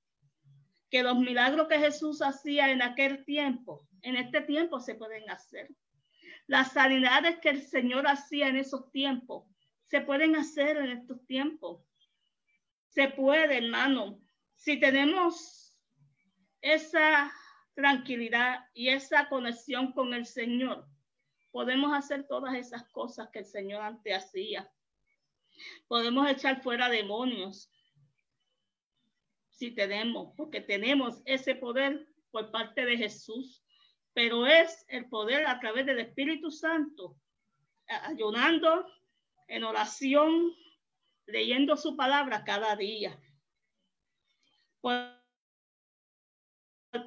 que 0.90 1.04
los 1.04 1.18
milagros 1.20 1.68
que 1.68 1.80
Jesús 1.80 2.22
hacía 2.22 2.72
en 2.72 2.82
aquel 2.82 3.24
tiempo, 3.26 3.88
en 4.02 4.16
este 4.16 4.42
tiempo 4.42 4.80
se 4.80 4.96
pueden 4.96 5.30
hacer. 5.30 5.70
Las 6.48 6.72
sanidades 6.72 7.38
que 7.40 7.50
el 7.50 7.62
Señor 7.62 8.08
hacía 8.08 8.48
en 8.48 8.58
esos 8.58 8.92
tiempos, 8.92 9.46
se 9.86 10.02
pueden 10.02 10.36
hacer 10.36 10.78
en 10.78 10.92
estos 10.92 11.26
tiempos. 11.28 11.84
Se 12.88 13.10
puede, 13.10 13.58
hermano. 13.58 14.20
Si 14.56 14.80
tenemos 14.80 15.59
esa 16.62 17.32
tranquilidad 17.74 18.66
y 18.74 18.90
esa 18.90 19.30
conexión 19.30 19.94
con 19.94 20.14
el 20.14 20.26
Señor, 20.26 20.86
podemos 21.52 21.94
hacer 21.94 22.28
todas 22.28 22.56
esas 22.56 22.88
cosas 22.90 23.30
que 23.32 23.40
el 23.40 23.46
Señor 23.46 23.82
antes 23.82 24.16
hacía. 24.16 24.72
Podemos 25.88 26.30
echar 26.30 26.62
fuera 26.62 26.90
demonios 26.90 27.72
si 29.50 29.72
tenemos, 29.72 30.34
porque 30.38 30.62
tenemos 30.62 31.22
ese 31.26 31.56
poder 31.56 32.08
por 32.32 32.52
parte 32.52 32.86
de 32.86 32.98
Jesús, 32.98 33.64
pero 34.14 34.46
es 34.46 34.86
el 34.88 35.10
poder 35.10 35.48
a 35.48 35.60
través 35.60 35.86
del 35.86 36.00
Espíritu 36.00 36.50
Santo, 36.52 37.18
ayunando 37.88 38.86
en 39.48 39.64
oración, 39.64 40.54
leyendo 41.26 41.76
su 41.76 41.98
palabra 41.98 42.44
cada 42.44 42.76
día 42.76 43.20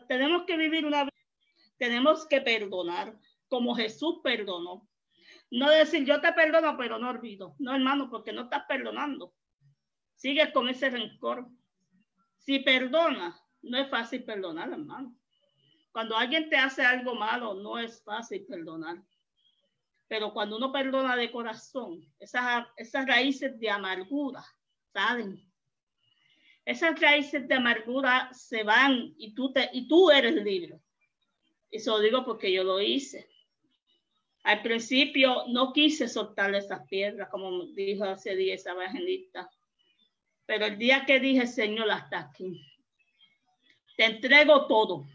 tenemos 0.08 0.44
que 0.44 0.56
vivir 0.56 0.86
una 0.86 1.04
vida, 1.04 1.12
tenemos 1.78 2.26
que 2.26 2.40
perdonar 2.40 3.18
como 3.48 3.74
Jesús 3.74 4.20
perdonó. 4.22 4.88
No 5.50 5.68
decir 5.70 6.04
yo 6.04 6.20
te 6.20 6.32
perdono, 6.32 6.76
pero 6.78 6.98
no 6.98 7.10
olvido. 7.10 7.54
No, 7.58 7.74
hermano, 7.74 8.08
porque 8.08 8.32
no 8.32 8.42
estás 8.42 8.64
perdonando. 8.66 9.34
Sigues 10.14 10.50
con 10.52 10.68
ese 10.68 10.88
rencor. 10.88 11.48
Si 12.38 12.60
perdona, 12.60 13.38
no 13.60 13.78
es 13.78 13.90
fácil 13.90 14.24
perdonar, 14.24 14.70
hermano. 14.72 15.14
Cuando 15.92 16.16
alguien 16.16 16.48
te 16.48 16.56
hace 16.56 16.82
algo 16.82 17.14
malo, 17.14 17.54
no 17.54 17.78
es 17.78 18.02
fácil 18.02 18.46
perdonar. 18.46 19.02
Pero 20.08 20.32
cuando 20.32 20.56
uno 20.56 20.72
perdona 20.72 21.16
de 21.16 21.30
corazón, 21.30 22.02
esas, 22.18 22.66
esas 22.76 23.06
raíces 23.06 23.58
de 23.58 23.68
amargura 23.68 24.42
salen. 24.92 25.51
Esas 26.64 27.00
raíces 27.00 27.48
de 27.48 27.54
amargura 27.54 28.32
se 28.32 28.62
van 28.62 29.14
y 29.18 29.34
tú, 29.34 30.10
eres 30.10 30.34
libre. 30.34 30.80
Eso 31.70 31.96
lo 31.96 32.00
digo 32.00 32.24
porque 32.24 32.52
yo 32.52 32.62
lo 32.62 32.80
hice. 32.80 33.28
Al 34.44 34.62
principio 34.62 35.44
no 35.48 35.72
quise 35.72 36.08
soltar 36.08 36.54
esas 36.54 36.86
piedras, 36.88 37.28
como 37.30 37.64
dijo 37.66 38.04
hace 38.04 38.36
día 38.36 38.54
esa 38.54 38.72
evangelista. 38.72 39.50
Pero 40.46 40.66
el 40.66 40.78
día 40.78 41.04
que 41.06 41.20
dije, 41.20 41.46
Señor, 41.46 41.90
hasta 41.90 42.20
aquí, 42.20 42.60
te 43.96 44.04
entrego 44.04 44.66
todo, 44.66 45.06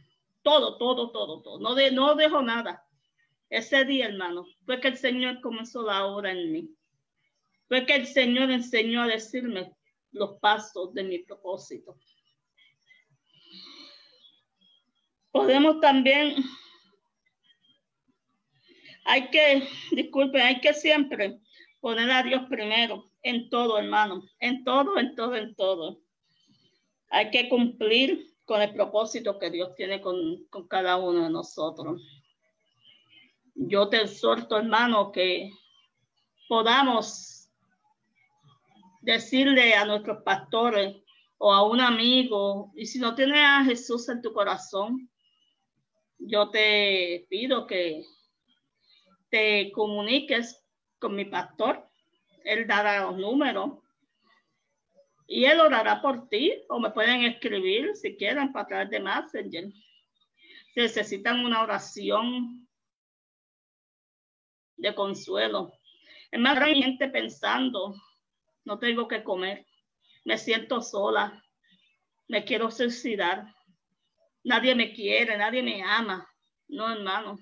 todo, 0.41 0.77
todo, 0.77 1.11
todo, 1.11 1.41
todo. 1.41 1.59
No, 1.59 1.75
no 1.91 2.15
dejo 2.15 2.41
nada. 2.41 2.85
Ese 3.49 3.85
día, 3.85 4.07
hermano, 4.07 4.45
fue 4.65 4.79
que 4.81 4.89
el 4.89 4.97
Señor 4.97 5.39
comenzó 5.41 5.81
la 5.83 6.05
obra 6.05 6.31
en 6.31 6.51
mí. 6.51 6.69
Fue 7.67 7.85
que 7.85 7.95
el 7.95 8.07
Señor 8.07 8.51
enseñó 8.51 9.03
a 9.03 9.07
decirme 9.07 9.73
los 10.11 10.39
pasos 10.39 10.93
de 10.93 11.03
mi 11.03 11.19
propósito. 11.19 11.97
Podemos 15.31 15.79
también 15.79 16.35
hay 19.05 19.29
que, 19.29 19.67
disculpen, 19.91 20.41
hay 20.41 20.59
que 20.59 20.73
siempre 20.73 21.39
poner 21.79 22.11
a 22.11 22.23
Dios 22.23 22.43
primero 22.49 23.09
en 23.21 23.49
todo, 23.49 23.77
hermano, 23.77 24.23
en 24.39 24.63
todo, 24.63 24.97
en 24.97 25.15
todo, 25.15 25.35
en 25.35 25.55
todo. 25.55 26.01
Hay 27.09 27.29
que 27.31 27.47
cumplir 27.47 28.33
con 28.45 28.61
el 28.61 28.73
propósito 28.73 29.39
que 29.39 29.49
Dios 29.49 29.75
tiene 29.75 30.01
con, 30.01 30.45
con 30.49 30.67
cada 30.67 30.97
uno 30.97 31.23
de 31.23 31.29
nosotros. 31.29 32.01
Yo 33.55 33.87
te 33.89 34.01
exhorto, 34.01 34.57
hermano, 34.57 35.11
que 35.11 35.51
podamos 36.47 37.36
decirle 39.07 39.73
a 39.73 39.85
nuestros 39.85 40.21
pastores 40.23 40.97
o 41.37 41.53
a 41.53 41.65
un 41.65 41.79
amigo, 41.79 42.73
y 42.75 42.85
si 42.85 42.99
no 42.99 43.15
tienes 43.15 43.39
a 43.41 43.63
Jesús 43.63 44.09
en 44.09 44.21
tu 44.21 44.33
corazón, 44.33 45.09
yo 46.19 46.49
te 46.49 47.25
pido 47.29 47.65
que 47.65 48.03
te 49.29 49.71
comuniques 49.71 50.61
con 50.99 51.15
mi 51.15 51.23
pastor. 51.23 51.87
Él 52.43 52.67
dará 52.67 53.03
los 53.03 53.17
números 53.17 53.79
y 55.25 55.45
él 55.45 55.61
orará 55.61 56.01
por 56.01 56.27
ti 56.27 56.65
o 56.67 56.77
me 56.77 56.91
pueden 56.91 57.23
escribir 57.23 57.95
si 57.95 58.17
quieren 58.17 58.51
para 58.51 58.67
través 58.67 58.89
de 58.89 58.99
Messenger. 58.99 59.71
Si 60.73 60.81
necesitan 60.81 61.45
una 61.45 61.63
oración 61.63 62.67
de 64.75 64.93
consuelo. 64.93 65.71
Es 66.29 66.41
más, 66.41 66.57
hay 66.57 66.81
gente 66.81 67.07
pensando, 67.07 67.95
no 68.67 68.79
tengo 68.79 69.07
que 69.07 69.23
comer, 69.23 69.65
me 70.25 70.37
siento 70.37 70.81
sola, 70.81 71.41
me 72.27 72.43
quiero 72.43 72.69
suicidar, 72.69 73.55
nadie 74.43 74.75
me 74.75 74.91
quiere, 74.91 75.37
nadie 75.37 75.63
me 75.63 75.81
ama. 75.81 76.29
No, 76.67 76.91
hermano, 76.91 77.39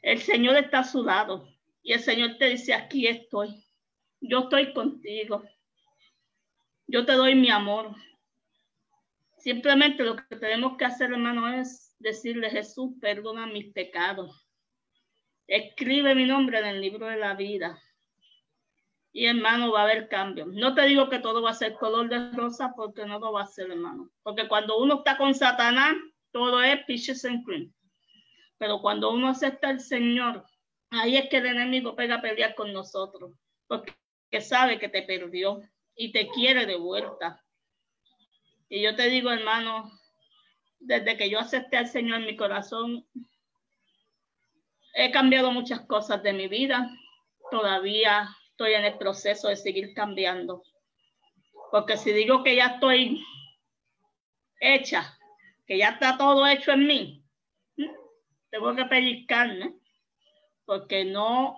el 0.00 0.20
Señor 0.20 0.56
está 0.56 0.78
a 0.78 0.84
su 0.84 1.02
lado 1.02 1.48
y 1.82 1.92
el 1.92 2.00
Señor 2.00 2.36
te 2.38 2.50
dice, 2.50 2.72
aquí 2.72 3.08
estoy. 3.08 3.64
Yo 4.20 4.44
estoy 4.44 4.72
contigo. 4.72 5.42
Yo 6.86 7.04
te 7.04 7.14
doy 7.14 7.34
mi 7.34 7.50
amor. 7.50 7.92
Simplemente 9.38 10.04
lo 10.04 10.14
que 10.14 10.36
tenemos 10.36 10.76
que 10.76 10.84
hacer, 10.84 11.10
hermano, 11.10 11.52
es 11.52 11.96
decirle, 11.98 12.48
Jesús, 12.48 12.92
perdona 13.00 13.48
mis 13.48 13.72
pecados. 13.72 14.48
Escribe 15.48 16.14
mi 16.14 16.26
nombre 16.26 16.60
en 16.60 16.66
el 16.66 16.80
libro 16.80 17.08
de 17.08 17.16
la 17.16 17.34
vida. 17.34 17.76
Y 19.12 19.26
hermano, 19.26 19.72
va 19.72 19.80
a 19.80 19.84
haber 19.84 20.08
cambio. 20.08 20.46
No 20.46 20.74
te 20.74 20.82
digo 20.86 21.10
que 21.10 21.18
todo 21.18 21.42
va 21.42 21.50
a 21.50 21.54
ser 21.54 21.74
color 21.74 22.08
de 22.08 22.32
rosa 22.32 22.72
porque 22.74 23.04
no 23.04 23.18
lo 23.18 23.32
va 23.32 23.42
a 23.42 23.46
ser, 23.46 23.70
hermano. 23.70 24.10
Porque 24.22 24.48
cuando 24.48 24.78
uno 24.78 24.96
está 24.96 25.18
con 25.18 25.34
Satanás, 25.34 25.94
todo 26.30 26.62
es 26.62 26.84
peaches 26.86 27.24
and 27.24 27.44
cream. 27.44 27.72
Pero 28.56 28.80
cuando 28.80 29.10
uno 29.10 29.28
acepta 29.28 29.68
al 29.68 29.80
Señor, 29.80 30.46
ahí 30.90 31.16
es 31.16 31.28
que 31.28 31.38
el 31.38 31.46
enemigo 31.46 31.94
pega 31.94 32.16
a 32.16 32.22
pelear 32.22 32.54
con 32.54 32.72
nosotros, 32.72 33.32
porque 33.66 33.92
sabe 34.40 34.78
que 34.78 34.88
te 34.88 35.02
perdió 35.02 35.60
y 35.94 36.12
te 36.12 36.28
quiere 36.28 36.64
de 36.64 36.76
vuelta. 36.76 37.44
Y 38.68 38.82
yo 38.82 38.96
te 38.96 39.08
digo, 39.08 39.30
hermano, 39.30 39.90
desde 40.78 41.16
que 41.16 41.28
yo 41.28 41.38
acepté 41.38 41.76
al 41.76 41.88
Señor 41.88 42.20
en 42.20 42.26
mi 42.26 42.36
corazón, 42.36 43.06
he 44.94 45.10
cambiado 45.10 45.50
muchas 45.52 45.82
cosas 45.82 46.22
de 46.22 46.32
mi 46.32 46.48
vida. 46.48 46.90
Todavía 47.50 48.34
estoy 48.52 48.74
en 48.74 48.84
el 48.84 48.98
proceso 48.98 49.48
de 49.48 49.56
seguir 49.56 49.92
cambiando. 49.94 50.62
Porque 51.70 51.96
si 51.96 52.12
digo 52.12 52.42
que 52.44 52.54
ya 52.54 52.66
estoy 52.66 53.24
hecha, 54.60 55.18
que 55.66 55.78
ya 55.78 55.90
está 55.90 56.16
todo 56.16 56.46
hecho 56.46 56.72
en 56.72 56.86
mí, 56.86 57.24
tengo 58.50 58.76
que 58.76 58.84
pellizcarme, 58.84 59.74
porque 60.66 61.04
no, 61.04 61.56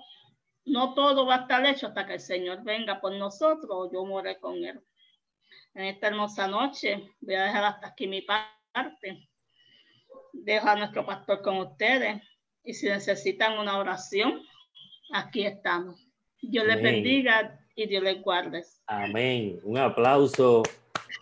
no 0.65 0.95
todo 0.95 1.27
va 1.27 1.35
a 1.35 1.41
estar 1.41 1.67
hecho 1.67 1.89
hasta 1.89 2.07
que 2.07 2.15
el 2.15 2.21
Señor 2.21 2.63
venga 2.63 3.01
por 3.01 3.13
nosotros 3.13 3.71
o 3.71 3.93
yo 3.93 4.05
muere 4.05 4.39
con 4.39 4.65
Él. 4.65 4.81
En 5.75 5.87
esta 5.87 6.07
hermosa 6.07 6.47
noche 6.47 7.11
voy 7.21 7.35
a 7.35 7.45
dejar 7.45 7.65
hasta 7.65 7.89
aquí 7.89 8.07
mi 8.07 8.23
parte. 8.23 9.29
Dejo 10.33 10.69
a 10.69 10.77
nuestro 10.77 11.05
pastor 11.05 11.43
con 11.43 11.59
ustedes 11.59 12.23
y 12.63 12.73
si 12.73 12.87
necesitan 12.87 13.59
una 13.59 13.79
oración, 13.79 14.41
aquí 15.13 15.45
estamos. 15.45 16.14
Dios 16.49 16.67
les 16.67 16.83
bendiga 16.83 17.61
y 17.75 17.87
Dios 17.87 18.03
les 18.03 18.23
guarde. 18.23 18.65
Amén. 18.87 19.59
Un 19.65 19.79
aplauso 19.79 20.63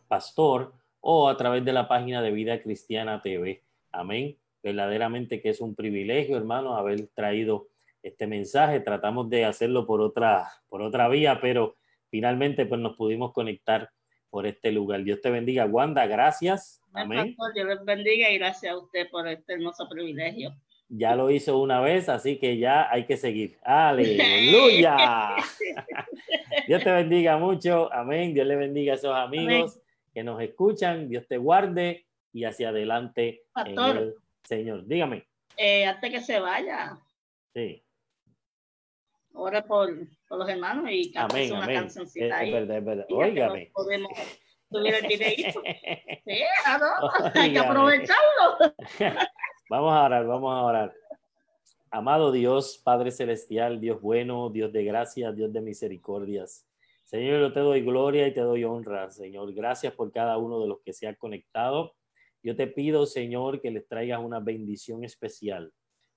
pastor, 0.08 0.74
o 1.00 1.28
a 1.28 1.36
través 1.36 1.66
de 1.66 1.74
la 1.74 1.88
página 1.88 2.22
de 2.22 2.30
Vida 2.32 2.62
Cristiana 2.62 3.22
TV. 3.22 3.64
Amén. 3.92 4.38
Verdaderamente 4.62 5.42
que 5.42 5.50
es 5.50 5.60
un 5.60 5.74
privilegio, 5.74 6.38
hermano, 6.38 6.76
haber 6.76 7.08
traído 7.08 7.70
este 8.04 8.28
mensaje. 8.28 8.80
Tratamos 8.80 9.28
de 9.30 9.46
hacerlo 9.46 9.88
por 9.88 10.02
otra, 10.02 10.48
por 10.70 10.82
otra 10.82 11.10
vía, 11.10 11.40
pero 11.42 11.76
finalmente 12.10 12.68
pues 12.68 12.80
nos 12.80 12.96
pudimos 12.96 13.34
conectar 13.34 13.90
por 14.32 14.48
este 14.48 14.72
lugar. 14.72 15.04
Dios 15.04 15.22
te 15.22 15.30
bendiga. 15.30 15.66
Wanda, 15.66 16.08
gracias. 16.08 16.82
Amén. 16.94 17.36
Dios 17.54 17.68
les 17.68 17.86
bendiga 17.86 18.32
y 18.32 18.40
gracias 18.40 18.74
a 18.74 18.78
usted 18.78 19.08
por 19.12 19.28
este 19.28 19.54
hermoso 19.54 19.88
privilegio 19.88 20.56
ya 20.94 21.16
lo 21.16 21.32
hizo 21.32 21.58
una 21.58 21.80
vez, 21.80 22.10
así 22.10 22.38
que 22.38 22.58
ya 22.58 22.92
hay 22.92 23.06
que 23.06 23.16
seguir. 23.16 23.58
Aleluya. 23.64 25.36
Dios 26.68 26.84
te 26.84 26.92
bendiga 26.92 27.38
mucho. 27.38 27.92
Amén. 27.94 28.34
Dios 28.34 28.46
le 28.46 28.58
bendiga 28.58 28.94
a 28.94 28.96
esos 28.98 29.16
amigos 29.16 29.80
que 30.14 30.24
nos 30.24 30.42
escuchan. 30.42 31.08
Dios 31.08 31.28
te 31.28 31.38
guarde 31.38 32.06
y 32.34 32.44
hacia 32.44 32.70
adelante 32.70 33.44
el 33.66 34.16
Señor. 34.44 34.86
Dígame. 34.86 35.28
Eh, 35.56 35.86
antes 35.86 36.12
que 36.12 36.20
se 36.20 36.40
vaya. 36.40 36.98
Sí. 37.54 37.82
Ora 39.34 39.64
por, 39.64 39.96
por 40.32 40.40
los 40.40 40.48
hermanos 40.48 40.90
y 40.90 41.12
amén, 41.18 41.52
una 41.52 41.64
amén. 41.66 41.88
Es, 41.88 42.14
verdad, 42.16 42.78
es 42.78 42.86
verdad. 42.86 43.06
Óigame. 43.10 43.70
subir 44.70 44.94
el 44.96 45.08
videito. 45.08 45.62
Sí, 46.24 46.40
hay 47.36 47.52
que 47.52 47.60
aprovecharlo. 47.60 48.76
vamos 49.70 49.94
a 49.94 50.04
orar, 50.06 50.26
vamos 50.26 50.54
a 50.54 50.62
orar. 50.62 50.94
Amado 51.90 52.32
Dios, 52.32 52.80
Padre 52.82 53.12
Celestial, 53.12 53.82
Dios 53.82 54.00
bueno, 54.00 54.50
Dios 54.50 54.72
de 54.72 54.86
gracia, 54.86 55.34
Dios 55.34 55.52
de 55.52 55.60
misericordias. 55.60 56.66
Señor, 57.04 57.42
yo 57.42 57.52
te 57.52 57.60
doy 57.60 57.82
gloria 57.82 58.26
y 58.28 58.34
te 58.34 58.40
doy 58.40 58.64
honra, 58.64 59.10
Señor. 59.12 59.54
Gracias 59.54 59.94
por 59.94 60.14
cada 60.14 60.38
uno 60.38 60.62
de 60.62 60.68
los 60.68 60.80
que 60.80 60.94
se 60.94 61.08
ha 61.10 61.16
conectado. 61.16 61.96
Yo 62.42 62.56
te 62.56 62.68
pido, 62.68 63.06
Señor, 63.06 63.60
que 63.60 63.72
les 63.72 63.86
traigas 63.86 64.22
una 64.22 64.40
bendición 64.40 65.04
especial. 65.04 65.74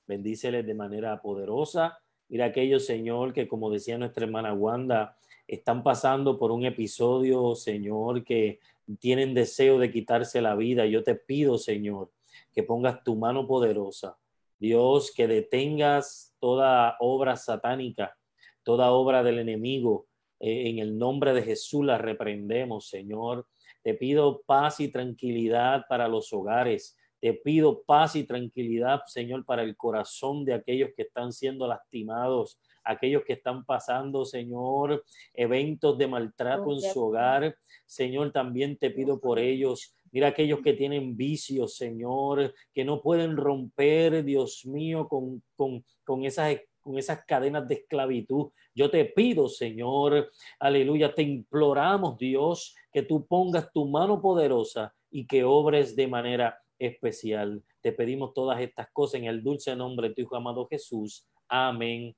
Bendíceles 0.06 0.64
de 0.64 0.74
manera 0.74 1.20
poderosa. 1.20 1.98
Mira 2.34 2.46
aquellos, 2.46 2.84
Señor, 2.84 3.32
que 3.32 3.46
como 3.46 3.70
decía 3.70 3.96
nuestra 3.96 4.24
hermana 4.24 4.52
Wanda, 4.52 5.16
están 5.46 5.84
pasando 5.84 6.36
por 6.36 6.50
un 6.50 6.64
episodio, 6.64 7.54
Señor, 7.54 8.24
que 8.24 8.58
tienen 8.98 9.34
deseo 9.34 9.78
de 9.78 9.92
quitarse 9.92 10.42
la 10.42 10.56
vida. 10.56 10.84
Yo 10.84 11.04
te 11.04 11.14
pido, 11.14 11.58
Señor, 11.58 12.10
que 12.52 12.64
pongas 12.64 13.04
tu 13.04 13.14
mano 13.14 13.46
poderosa. 13.46 14.18
Dios, 14.58 15.12
que 15.14 15.28
detengas 15.28 16.34
toda 16.40 16.96
obra 16.98 17.36
satánica, 17.36 18.16
toda 18.64 18.90
obra 18.90 19.22
del 19.22 19.38
enemigo, 19.38 20.08
eh, 20.40 20.70
en 20.70 20.80
el 20.80 20.98
nombre 20.98 21.34
de 21.34 21.42
Jesús 21.42 21.84
la 21.84 21.98
reprendemos, 21.98 22.88
Señor. 22.88 23.46
Te 23.80 23.94
pido 23.94 24.42
paz 24.44 24.80
y 24.80 24.88
tranquilidad 24.88 25.84
para 25.88 26.08
los 26.08 26.32
hogares. 26.32 26.96
Te 27.24 27.32
pido 27.32 27.82
paz 27.84 28.16
y 28.16 28.24
tranquilidad, 28.24 29.00
Señor, 29.06 29.46
para 29.46 29.62
el 29.62 29.78
corazón 29.78 30.44
de 30.44 30.52
aquellos 30.52 30.90
que 30.94 31.04
están 31.04 31.32
siendo 31.32 31.66
lastimados, 31.66 32.60
aquellos 32.84 33.22
que 33.24 33.32
están 33.32 33.64
pasando, 33.64 34.26
Señor, 34.26 35.02
eventos 35.32 35.96
de 35.96 36.06
maltrato 36.06 36.70
en 36.70 36.82
su 36.82 37.02
hogar. 37.02 37.56
Señor, 37.86 38.30
también 38.30 38.76
te 38.76 38.90
pido 38.90 39.18
por 39.20 39.38
ellos. 39.38 39.96
Mira 40.12 40.28
aquellos 40.28 40.60
que 40.60 40.74
tienen 40.74 41.16
vicios, 41.16 41.76
Señor, 41.76 42.52
que 42.74 42.84
no 42.84 43.00
pueden 43.00 43.38
romper, 43.38 44.22
Dios 44.22 44.66
mío, 44.66 45.08
con, 45.08 45.42
con, 45.56 45.82
con 46.04 46.26
esas 46.26 46.58
con 46.82 46.98
esas 46.98 47.24
cadenas 47.24 47.66
de 47.66 47.76
esclavitud. 47.76 48.50
Yo 48.74 48.90
te 48.90 49.06
pido, 49.06 49.48
Señor, 49.48 50.30
aleluya, 50.58 51.14
te 51.14 51.22
imploramos, 51.22 52.18
Dios, 52.18 52.74
que 52.92 53.02
tú 53.02 53.26
pongas 53.26 53.72
tu 53.72 53.86
mano 53.88 54.20
poderosa 54.20 54.94
y 55.10 55.26
que 55.26 55.44
obres 55.44 55.96
de 55.96 56.06
manera 56.06 56.60
especial. 56.78 57.62
Te 57.80 57.92
pedimos 57.92 58.34
todas 58.34 58.60
estas 58.60 58.90
cosas 58.92 59.20
en 59.20 59.26
el 59.26 59.42
dulce 59.42 59.74
nombre 59.76 60.08
de 60.08 60.14
tu 60.14 60.22
Hijo 60.22 60.36
amado 60.36 60.66
Jesús. 60.68 61.26
Amén. 61.48 62.14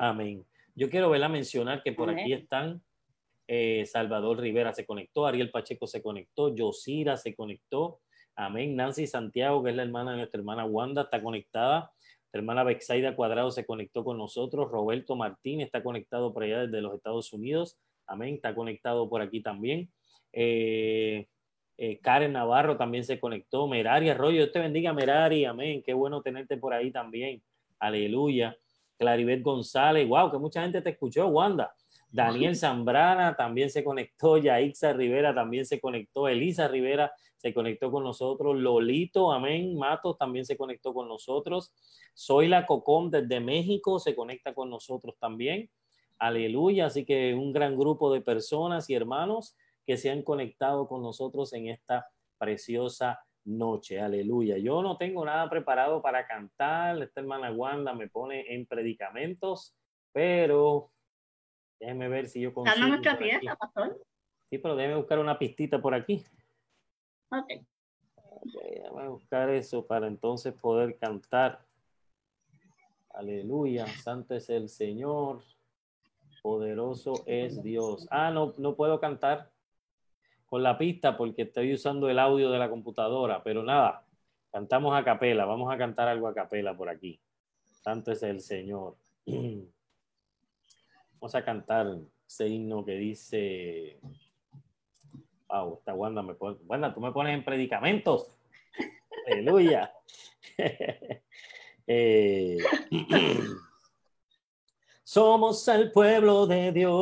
Amén. 0.00 0.44
Yo 0.74 0.90
quiero 0.90 1.10
verla 1.10 1.28
mencionar 1.28 1.82
que 1.82 1.92
por 1.92 2.10
aquí 2.10 2.32
están 2.32 2.82
eh, 3.46 3.84
Salvador 3.86 4.40
Rivera 4.40 4.72
se 4.74 4.84
conectó, 4.84 5.26
Ariel 5.26 5.50
Pacheco 5.50 5.86
se 5.86 6.02
conectó, 6.02 6.54
Yosira 6.54 7.16
se 7.16 7.34
conectó. 7.34 8.00
Amén. 8.36 8.76
Nancy 8.76 9.06
Santiago, 9.06 9.64
que 9.64 9.70
es 9.70 9.76
la 9.76 9.82
hermana 9.82 10.12
de 10.12 10.18
nuestra 10.18 10.38
hermana 10.38 10.64
Wanda, 10.64 11.02
está 11.02 11.22
conectada 11.22 11.90
hermana 12.32 12.64
Bexaida 12.64 13.16
Cuadrado 13.16 13.50
se 13.50 13.66
conectó 13.66 14.04
con 14.04 14.18
nosotros. 14.18 14.70
Roberto 14.70 15.16
Martín 15.16 15.60
está 15.60 15.82
conectado 15.82 16.32
por 16.32 16.42
allá 16.42 16.66
desde 16.66 16.80
los 16.80 16.94
Estados 16.94 17.32
Unidos. 17.32 17.78
Amén. 18.06 18.34
Está 18.34 18.54
conectado 18.54 19.08
por 19.08 19.22
aquí 19.22 19.42
también. 19.42 19.90
Eh, 20.32 21.26
eh, 21.80 22.00
Karen 22.00 22.32
Navarro 22.32 22.76
también 22.76 23.04
se 23.04 23.20
conectó. 23.20 23.68
Merari 23.68 24.10
Arroyo, 24.10 24.38
Dios 24.38 24.52
te 24.52 24.58
bendiga, 24.58 24.92
Merari. 24.92 25.44
Amén. 25.44 25.80
Qué 25.86 25.94
bueno 25.94 26.20
tenerte 26.20 26.56
por 26.56 26.74
ahí 26.74 26.90
también. 26.90 27.40
Aleluya. 27.78 28.58
Claribet 28.98 29.42
González. 29.42 30.06
Wow, 30.08 30.32
que 30.32 30.38
mucha 30.38 30.62
gente 30.62 30.82
te 30.82 30.90
escuchó, 30.90 31.28
Wanda. 31.28 31.72
Daniel 32.10 32.56
Zambrana 32.56 33.36
también 33.36 33.70
se 33.70 33.84
conectó. 33.84 34.38
Yaixa 34.38 34.92
Rivera 34.92 35.32
también 35.32 35.64
se 35.64 35.80
conectó. 35.80 36.26
Elisa 36.26 36.66
Rivera 36.66 37.12
se 37.36 37.54
conectó 37.54 37.92
con 37.92 38.02
nosotros. 38.02 38.56
Lolito, 38.56 39.30
amén. 39.30 39.76
Matos 39.76 40.18
también 40.18 40.44
se 40.44 40.56
conectó 40.56 40.92
con 40.92 41.06
nosotros. 41.06 41.72
Soy 42.12 42.48
la 42.48 42.66
Cocom 42.66 43.08
desde 43.08 43.38
México 43.38 44.00
se 44.00 44.16
conecta 44.16 44.52
con 44.52 44.68
nosotros 44.68 45.14
también. 45.20 45.70
Aleluya. 46.18 46.86
Así 46.86 47.04
que 47.04 47.34
un 47.34 47.52
gran 47.52 47.78
grupo 47.78 48.12
de 48.12 48.20
personas 48.20 48.90
y 48.90 48.94
hermanos 48.94 49.54
que 49.88 49.96
se 49.96 50.10
han 50.10 50.20
conectado 50.20 50.86
con 50.86 51.00
nosotros 51.00 51.50
en 51.54 51.68
esta 51.68 52.10
preciosa 52.36 53.24
noche. 53.44 53.98
Aleluya. 53.98 54.58
Yo 54.58 54.82
no 54.82 54.98
tengo 54.98 55.24
nada 55.24 55.48
preparado 55.48 56.02
para 56.02 56.26
cantar. 56.26 57.00
Esta 57.00 57.22
hermana 57.22 57.50
Wanda 57.50 57.94
me 57.94 58.06
pone 58.06 58.54
en 58.54 58.66
predicamentos, 58.66 59.74
pero 60.12 60.90
déjeme 61.80 62.06
ver 62.10 62.28
si 62.28 62.42
yo 62.42 62.52
consigo. 62.52 62.86
nuestra 62.86 63.18
pastor. 63.58 63.98
Sí, 64.50 64.58
pero 64.58 64.76
déjeme 64.76 64.96
buscar 64.96 65.20
una 65.20 65.38
pistita 65.38 65.80
por 65.80 65.94
aquí. 65.94 66.22
Ok. 67.30 67.48
Déjame 68.42 69.08
buscar 69.08 69.48
eso 69.48 69.86
para 69.86 70.06
entonces 70.06 70.52
poder 70.52 70.98
cantar. 70.98 71.64
Aleluya, 73.14 73.86
santo 73.86 74.34
es 74.34 74.50
el 74.50 74.68
Señor, 74.68 75.40
poderoso 76.42 77.14
es 77.24 77.62
Dios. 77.62 78.06
Ah, 78.10 78.30
no, 78.30 78.52
no 78.58 78.76
puedo 78.76 79.00
cantar 79.00 79.50
con 80.48 80.62
la 80.62 80.78
pista 80.78 81.16
porque 81.16 81.42
estoy 81.42 81.74
usando 81.74 82.08
el 82.08 82.18
audio 82.18 82.50
de 82.50 82.58
la 82.58 82.70
computadora, 82.70 83.42
pero 83.42 83.62
nada, 83.62 84.04
cantamos 84.50 84.96
a 84.96 85.04
capela, 85.04 85.44
vamos 85.44 85.72
a 85.72 85.76
cantar 85.76 86.08
algo 86.08 86.26
a 86.26 86.34
capela 86.34 86.76
por 86.76 86.88
aquí. 86.88 87.20
Santo 87.64 88.12
es 88.12 88.22
el 88.22 88.40
Señor. 88.40 88.96
Vamos 91.20 91.34
a 91.34 91.44
cantar 91.44 91.98
ese 92.28 92.46
himno 92.48 92.84
que 92.84 92.92
dice 92.92 93.98
Wow, 95.48 95.78
esta 95.78 95.94
Wanda 95.94 96.22
me 96.22 96.34
pone, 96.34 96.58
Wanda, 96.66 96.94
tú 96.94 97.00
me 97.00 97.10
pones 97.12 97.34
en 97.34 97.44
predicamentos. 97.44 98.36
Aleluya. 99.26 99.92
Eh, 101.90 102.58
somos 105.02 105.66
el 105.68 105.90
pueblo 105.90 106.46
de 106.46 106.70
Dios. 106.70 106.98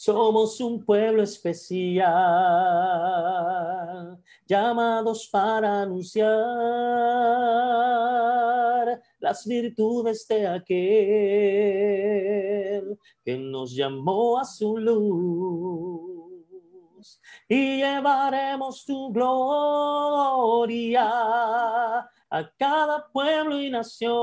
Somos 0.00 0.60
un 0.60 0.84
pueblo 0.84 1.24
especial, 1.24 2.06
llamados 4.46 5.26
para 5.26 5.82
anunciar 5.82 6.28
las 9.18 9.44
virtudes 9.44 10.24
de 10.28 10.46
aquel 10.46 10.68
que 13.24 13.36
nos 13.38 13.74
llamó 13.74 14.38
a 14.38 14.44
su 14.44 14.78
luz. 14.78 16.28
Y 17.48 17.78
llevaremos 17.78 18.84
tu 18.84 19.12
gloria 19.12 21.08
a 22.30 22.52
cada 22.56 23.08
pueblo 23.10 23.60
y 23.60 23.68
nación, 23.68 24.14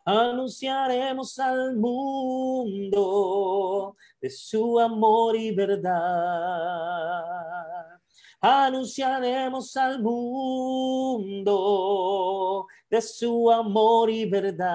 Anunciaremos 0.04 1.36
al 1.40 1.76
mundo 1.76 3.96
de 4.20 4.30
su 4.30 4.78
amor 4.78 5.34
y 5.34 5.52
verdad. 5.52 5.90
Anunciaremos 8.42 9.76
al 9.76 10.00
mundo 10.02 11.46
de 12.88 13.02
su 13.02 13.50
amor 13.50 14.08
y 14.08 14.24
verdad. 14.30 14.66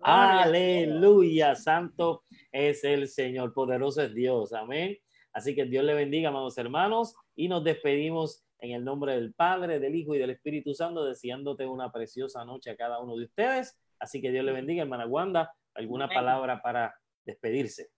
Aleluya, 0.00 1.54
santo 1.54 2.24
es 2.50 2.82
el 2.82 3.06
Señor, 3.06 3.54
poderoso 3.54 4.02
es 4.02 4.12
Dios, 4.12 4.52
amén. 4.52 4.98
Así 5.32 5.54
que 5.54 5.64
Dios 5.64 5.84
le 5.84 5.94
bendiga, 5.94 6.30
amados 6.30 6.58
hermanos, 6.58 7.14
y 7.36 7.46
nos 7.46 7.62
despedimos 7.62 8.44
en 8.58 8.72
el 8.72 8.84
nombre 8.84 9.14
del 9.14 9.32
Padre, 9.34 9.78
del 9.78 9.94
Hijo 9.94 10.16
y 10.16 10.18
del 10.18 10.30
Espíritu 10.30 10.74
Santo, 10.74 11.04
deseándote 11.04 11.66
una 11.66 11.92
preciosa 11.92 12.44
noche 12.44 12.70
a 12.70 12.76
cada 12.76 12.98
uno 12.98 13.16
de 13.16 13.26
ustedes. 13.26 13.78
Así 14.00 14.20
que 14.20 14.32
Dios 14.32 14.44
le 14.44 14.50
bendiga, 14.50 14.82
hermana 14.82 15.06
Wanda. 15.06 15.54
¿Alguna 15.74 16.08
palabra 16.08 16.60
para 16.60 16.94
despedirse? 17.24 17.90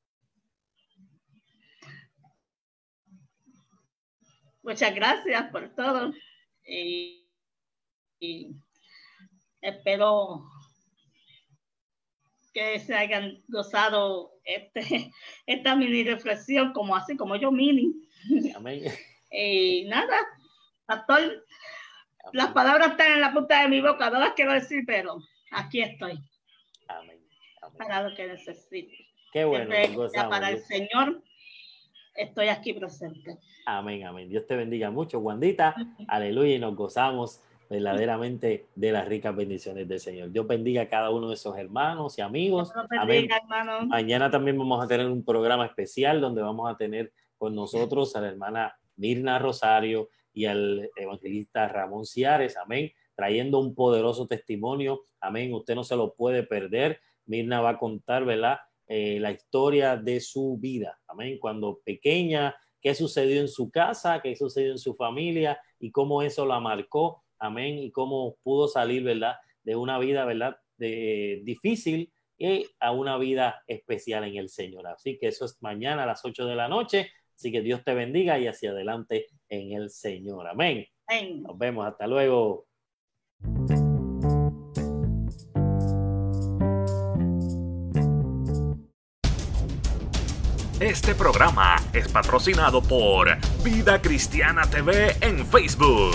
Muchas 4.64 4.94
gracias 4.94 5.50
por 5.50 5.72
todo. 5.74 6.12
y 6.66 7.20
espero 9.60 10.44
que 12.54 12.78
se 12.78 12.94
hayan 12.94 13.42
gozado 13.48 14.32
este, 14.44 15.10
esta 15.46 15.74
mini 15.74 16.04
reflexión, 16.04 16.72
como 16.72 16.96
así, 16.96 17.16
como 17.16 17.36
yo 17.36 17.50
mini. 17.50 17.92
Amén. 18.54 18.84
y 19.30 19.84
nada, 19.86 20.16
pastor, 20.86 21.44
las 22.32 22.52
palabras 22.52 22.92
están 22.92 23.12
en 23.12 23.20
la 23.20 23.32
punta 23.32 23.62
de 23.62 23.68
mi 23.68 23.80
boca, 23.80 24.08
no 24.08 24.20
las 24.20 24.32
quiero 24.32 24.52
decir, 24.52 24.84
pero 24.86 25.18
aquí 25.50 25.82
estoy. 25.82 26.18
Amén. 26.88 27.20
Para 27.76 28.08
lo 28.08 28.14
que 28.14 28.28
necesite. 28.28 29.08
Qué 29.32 29.44
bueno. 29.44 29.74
para 30.30 30.50
el 30.50 30.62
Señor, 30.62 31.22
estoy 32.14 32.48
aquí 32.48 32.72
presente. 32.72 33.38
Amén, 33.66 34.04
amén. 34.04 34.28
Dios 34.28 34.46
te 34.46 34.56
bendiga 34.56 34.90
mucho, 34.90 35.18
Wandita. 35.18 35.74
Aleluya. 36.08 36.54
Y 36.54 36.58
nos 36.58 36.76
gozamos 36.76 37.42
verdaderamente 37.68 38.66
de 38.74 38.92
las 38.92 39.08
ricas 39.08 39.34
bendiciones 39.34 39.88
del 39.88 40.00
Señor. 40.00 40.30
Dios 40.30 40.46
bendiga 40.46 40.82
a 40.82 40.88
cada 40.88 41.10
uno 41.10 41.28
de 41.28 41.34
esos 41.34 41.56
hermanos 41.56 42.18
y 42.18 42.20
amigos. 42.20 42.72
Bendiga, 43.06 43.40
Mañana 43.86 44.30
también 44.30 44.58
vamos 44.58 44.84
a 44.84 44.88
tener 44.88 45.08
un 45.08 45.24
programa 45.24 45.66
especial 45.66 46.20
donde 46.20 46.42
vamos 46.42 46.70
a 46.70 46.76
tener 46.76 47.12
con 47.38 47.54
nosotros 47.54 48.14
a 48.16 48.20
la 48.20 48.28
hermana 48.28 48.76
Mirna 48.96 49.38
Rosario 49.38 50.08
y 50.32 50.46
al 50.46 50.90
evangelista 50.96 51.68
Ramón 51.68 52.04
Ciares. 52.04 52.56
Amén. 52.56 52.92
Trayendo 53.14 53.60
un 53.60 53.74
poderoso 53.74 54.26
testimonio. 54.26 55.04
Amén. 55.20 55.52
Usted 55.54 55.74
no 55.74 55.84
se 55.84 55.96
lo 55.96 56.14
puede 56.14 56.42
perder. 56.42 57.00
Mirna 57.26 57.60
va 57.60 57.70
a 57.70 57.78
contar, 57.78 58.24
¿verdad? 58.24 58.58
Eh, 58.86 59.18
la 59.20 59.30
historia 59.30 59.96
de 59.96 60.20
su 60.20 60.58
vida. 60.58 61.00
Amén. 61.06 61.38
Cuando 61.38 61.80
pequeña, 61.84 62.54
qué 62.80 62.94
sucedió 62.94 63.40
en 63.40 63.48
su 63.48 63.70
casa, 63.70 64.20
qué 64.22 64.36
sucedió 64.36 64.72
en 64.72 64.78
su 64.78 64.94
familia 64.94 65.58
y 65.78 65.90
cómo 65.90 66.22
eso 66.22 66.44
la 66.44 66.60
marcó 66.60 67.24
amén, 67.44 67.78
y 67.78 67.90
cómo 67.90 68.36
pudo 68.42 68.68
salir, 68.68 69.02
¿verdad? 69.04 69.34
De 69.62 69.76
una 69.76 69.98
vida, 69.98 70.24
¿verdad? 70.24 70.56
De, 70.76 71.42
difícil 71.44 72.12
y 72.36 72.66
a 72.80 72.90
una 72.92 73.16
vida 73.16 73.62
especial 73.66 74.24
en 74.24 74.36
el 74.36 74.48
Señor. 74.48 74.86
Así 74.86 75.18
que 75.18 75.28
eso 75.28 75.44
es 75.44 75.58
mañana 75.60 76.02
a 76.02 76.06
las 76.06 76.24
8 76.24 76.46
de 76.46 76.56
la 76.56 76.68
noche. 76.68 77.10
Así 77.34 77.52
que 77.52 77.62
Dios 77.62 77.82
te 77.84 77.94
bendiga 77.94 78.38
y 78.38 78.46
hacia 78.46 78.70
adelante 78.70 79.26
en 79.48 79.72
el 79.72 79.90
Señor. 79.90 80.48
Amén. 80.48 80.86
amén. 81.06 81.42
Nos 81.42 81.58
vemos. 81.58 81.86
Hasta 81.86 82.06
luego. 82.06 82.66
Este 90.84 91.14
programa 91.14 91.76
es 91.94 92.08
patrocinado 92.08 92.82
por 92.82 93.38
Vida 93.62 94.02
Cristiana 94.02 94.66
TV 94.68 95.16
en 95.22 95.46
Facebook. 95.46 96.14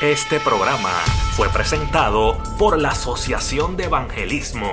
Este 0.00 0.40
programa 0.40 0.88
fue 1.36 1.50
presentado 1.50 2.38
por 2.58 2.78
la 2.78 2.92
Asociación 2.92 3.76
de 3.76 3.84
Evangelismo. 3.84 4.72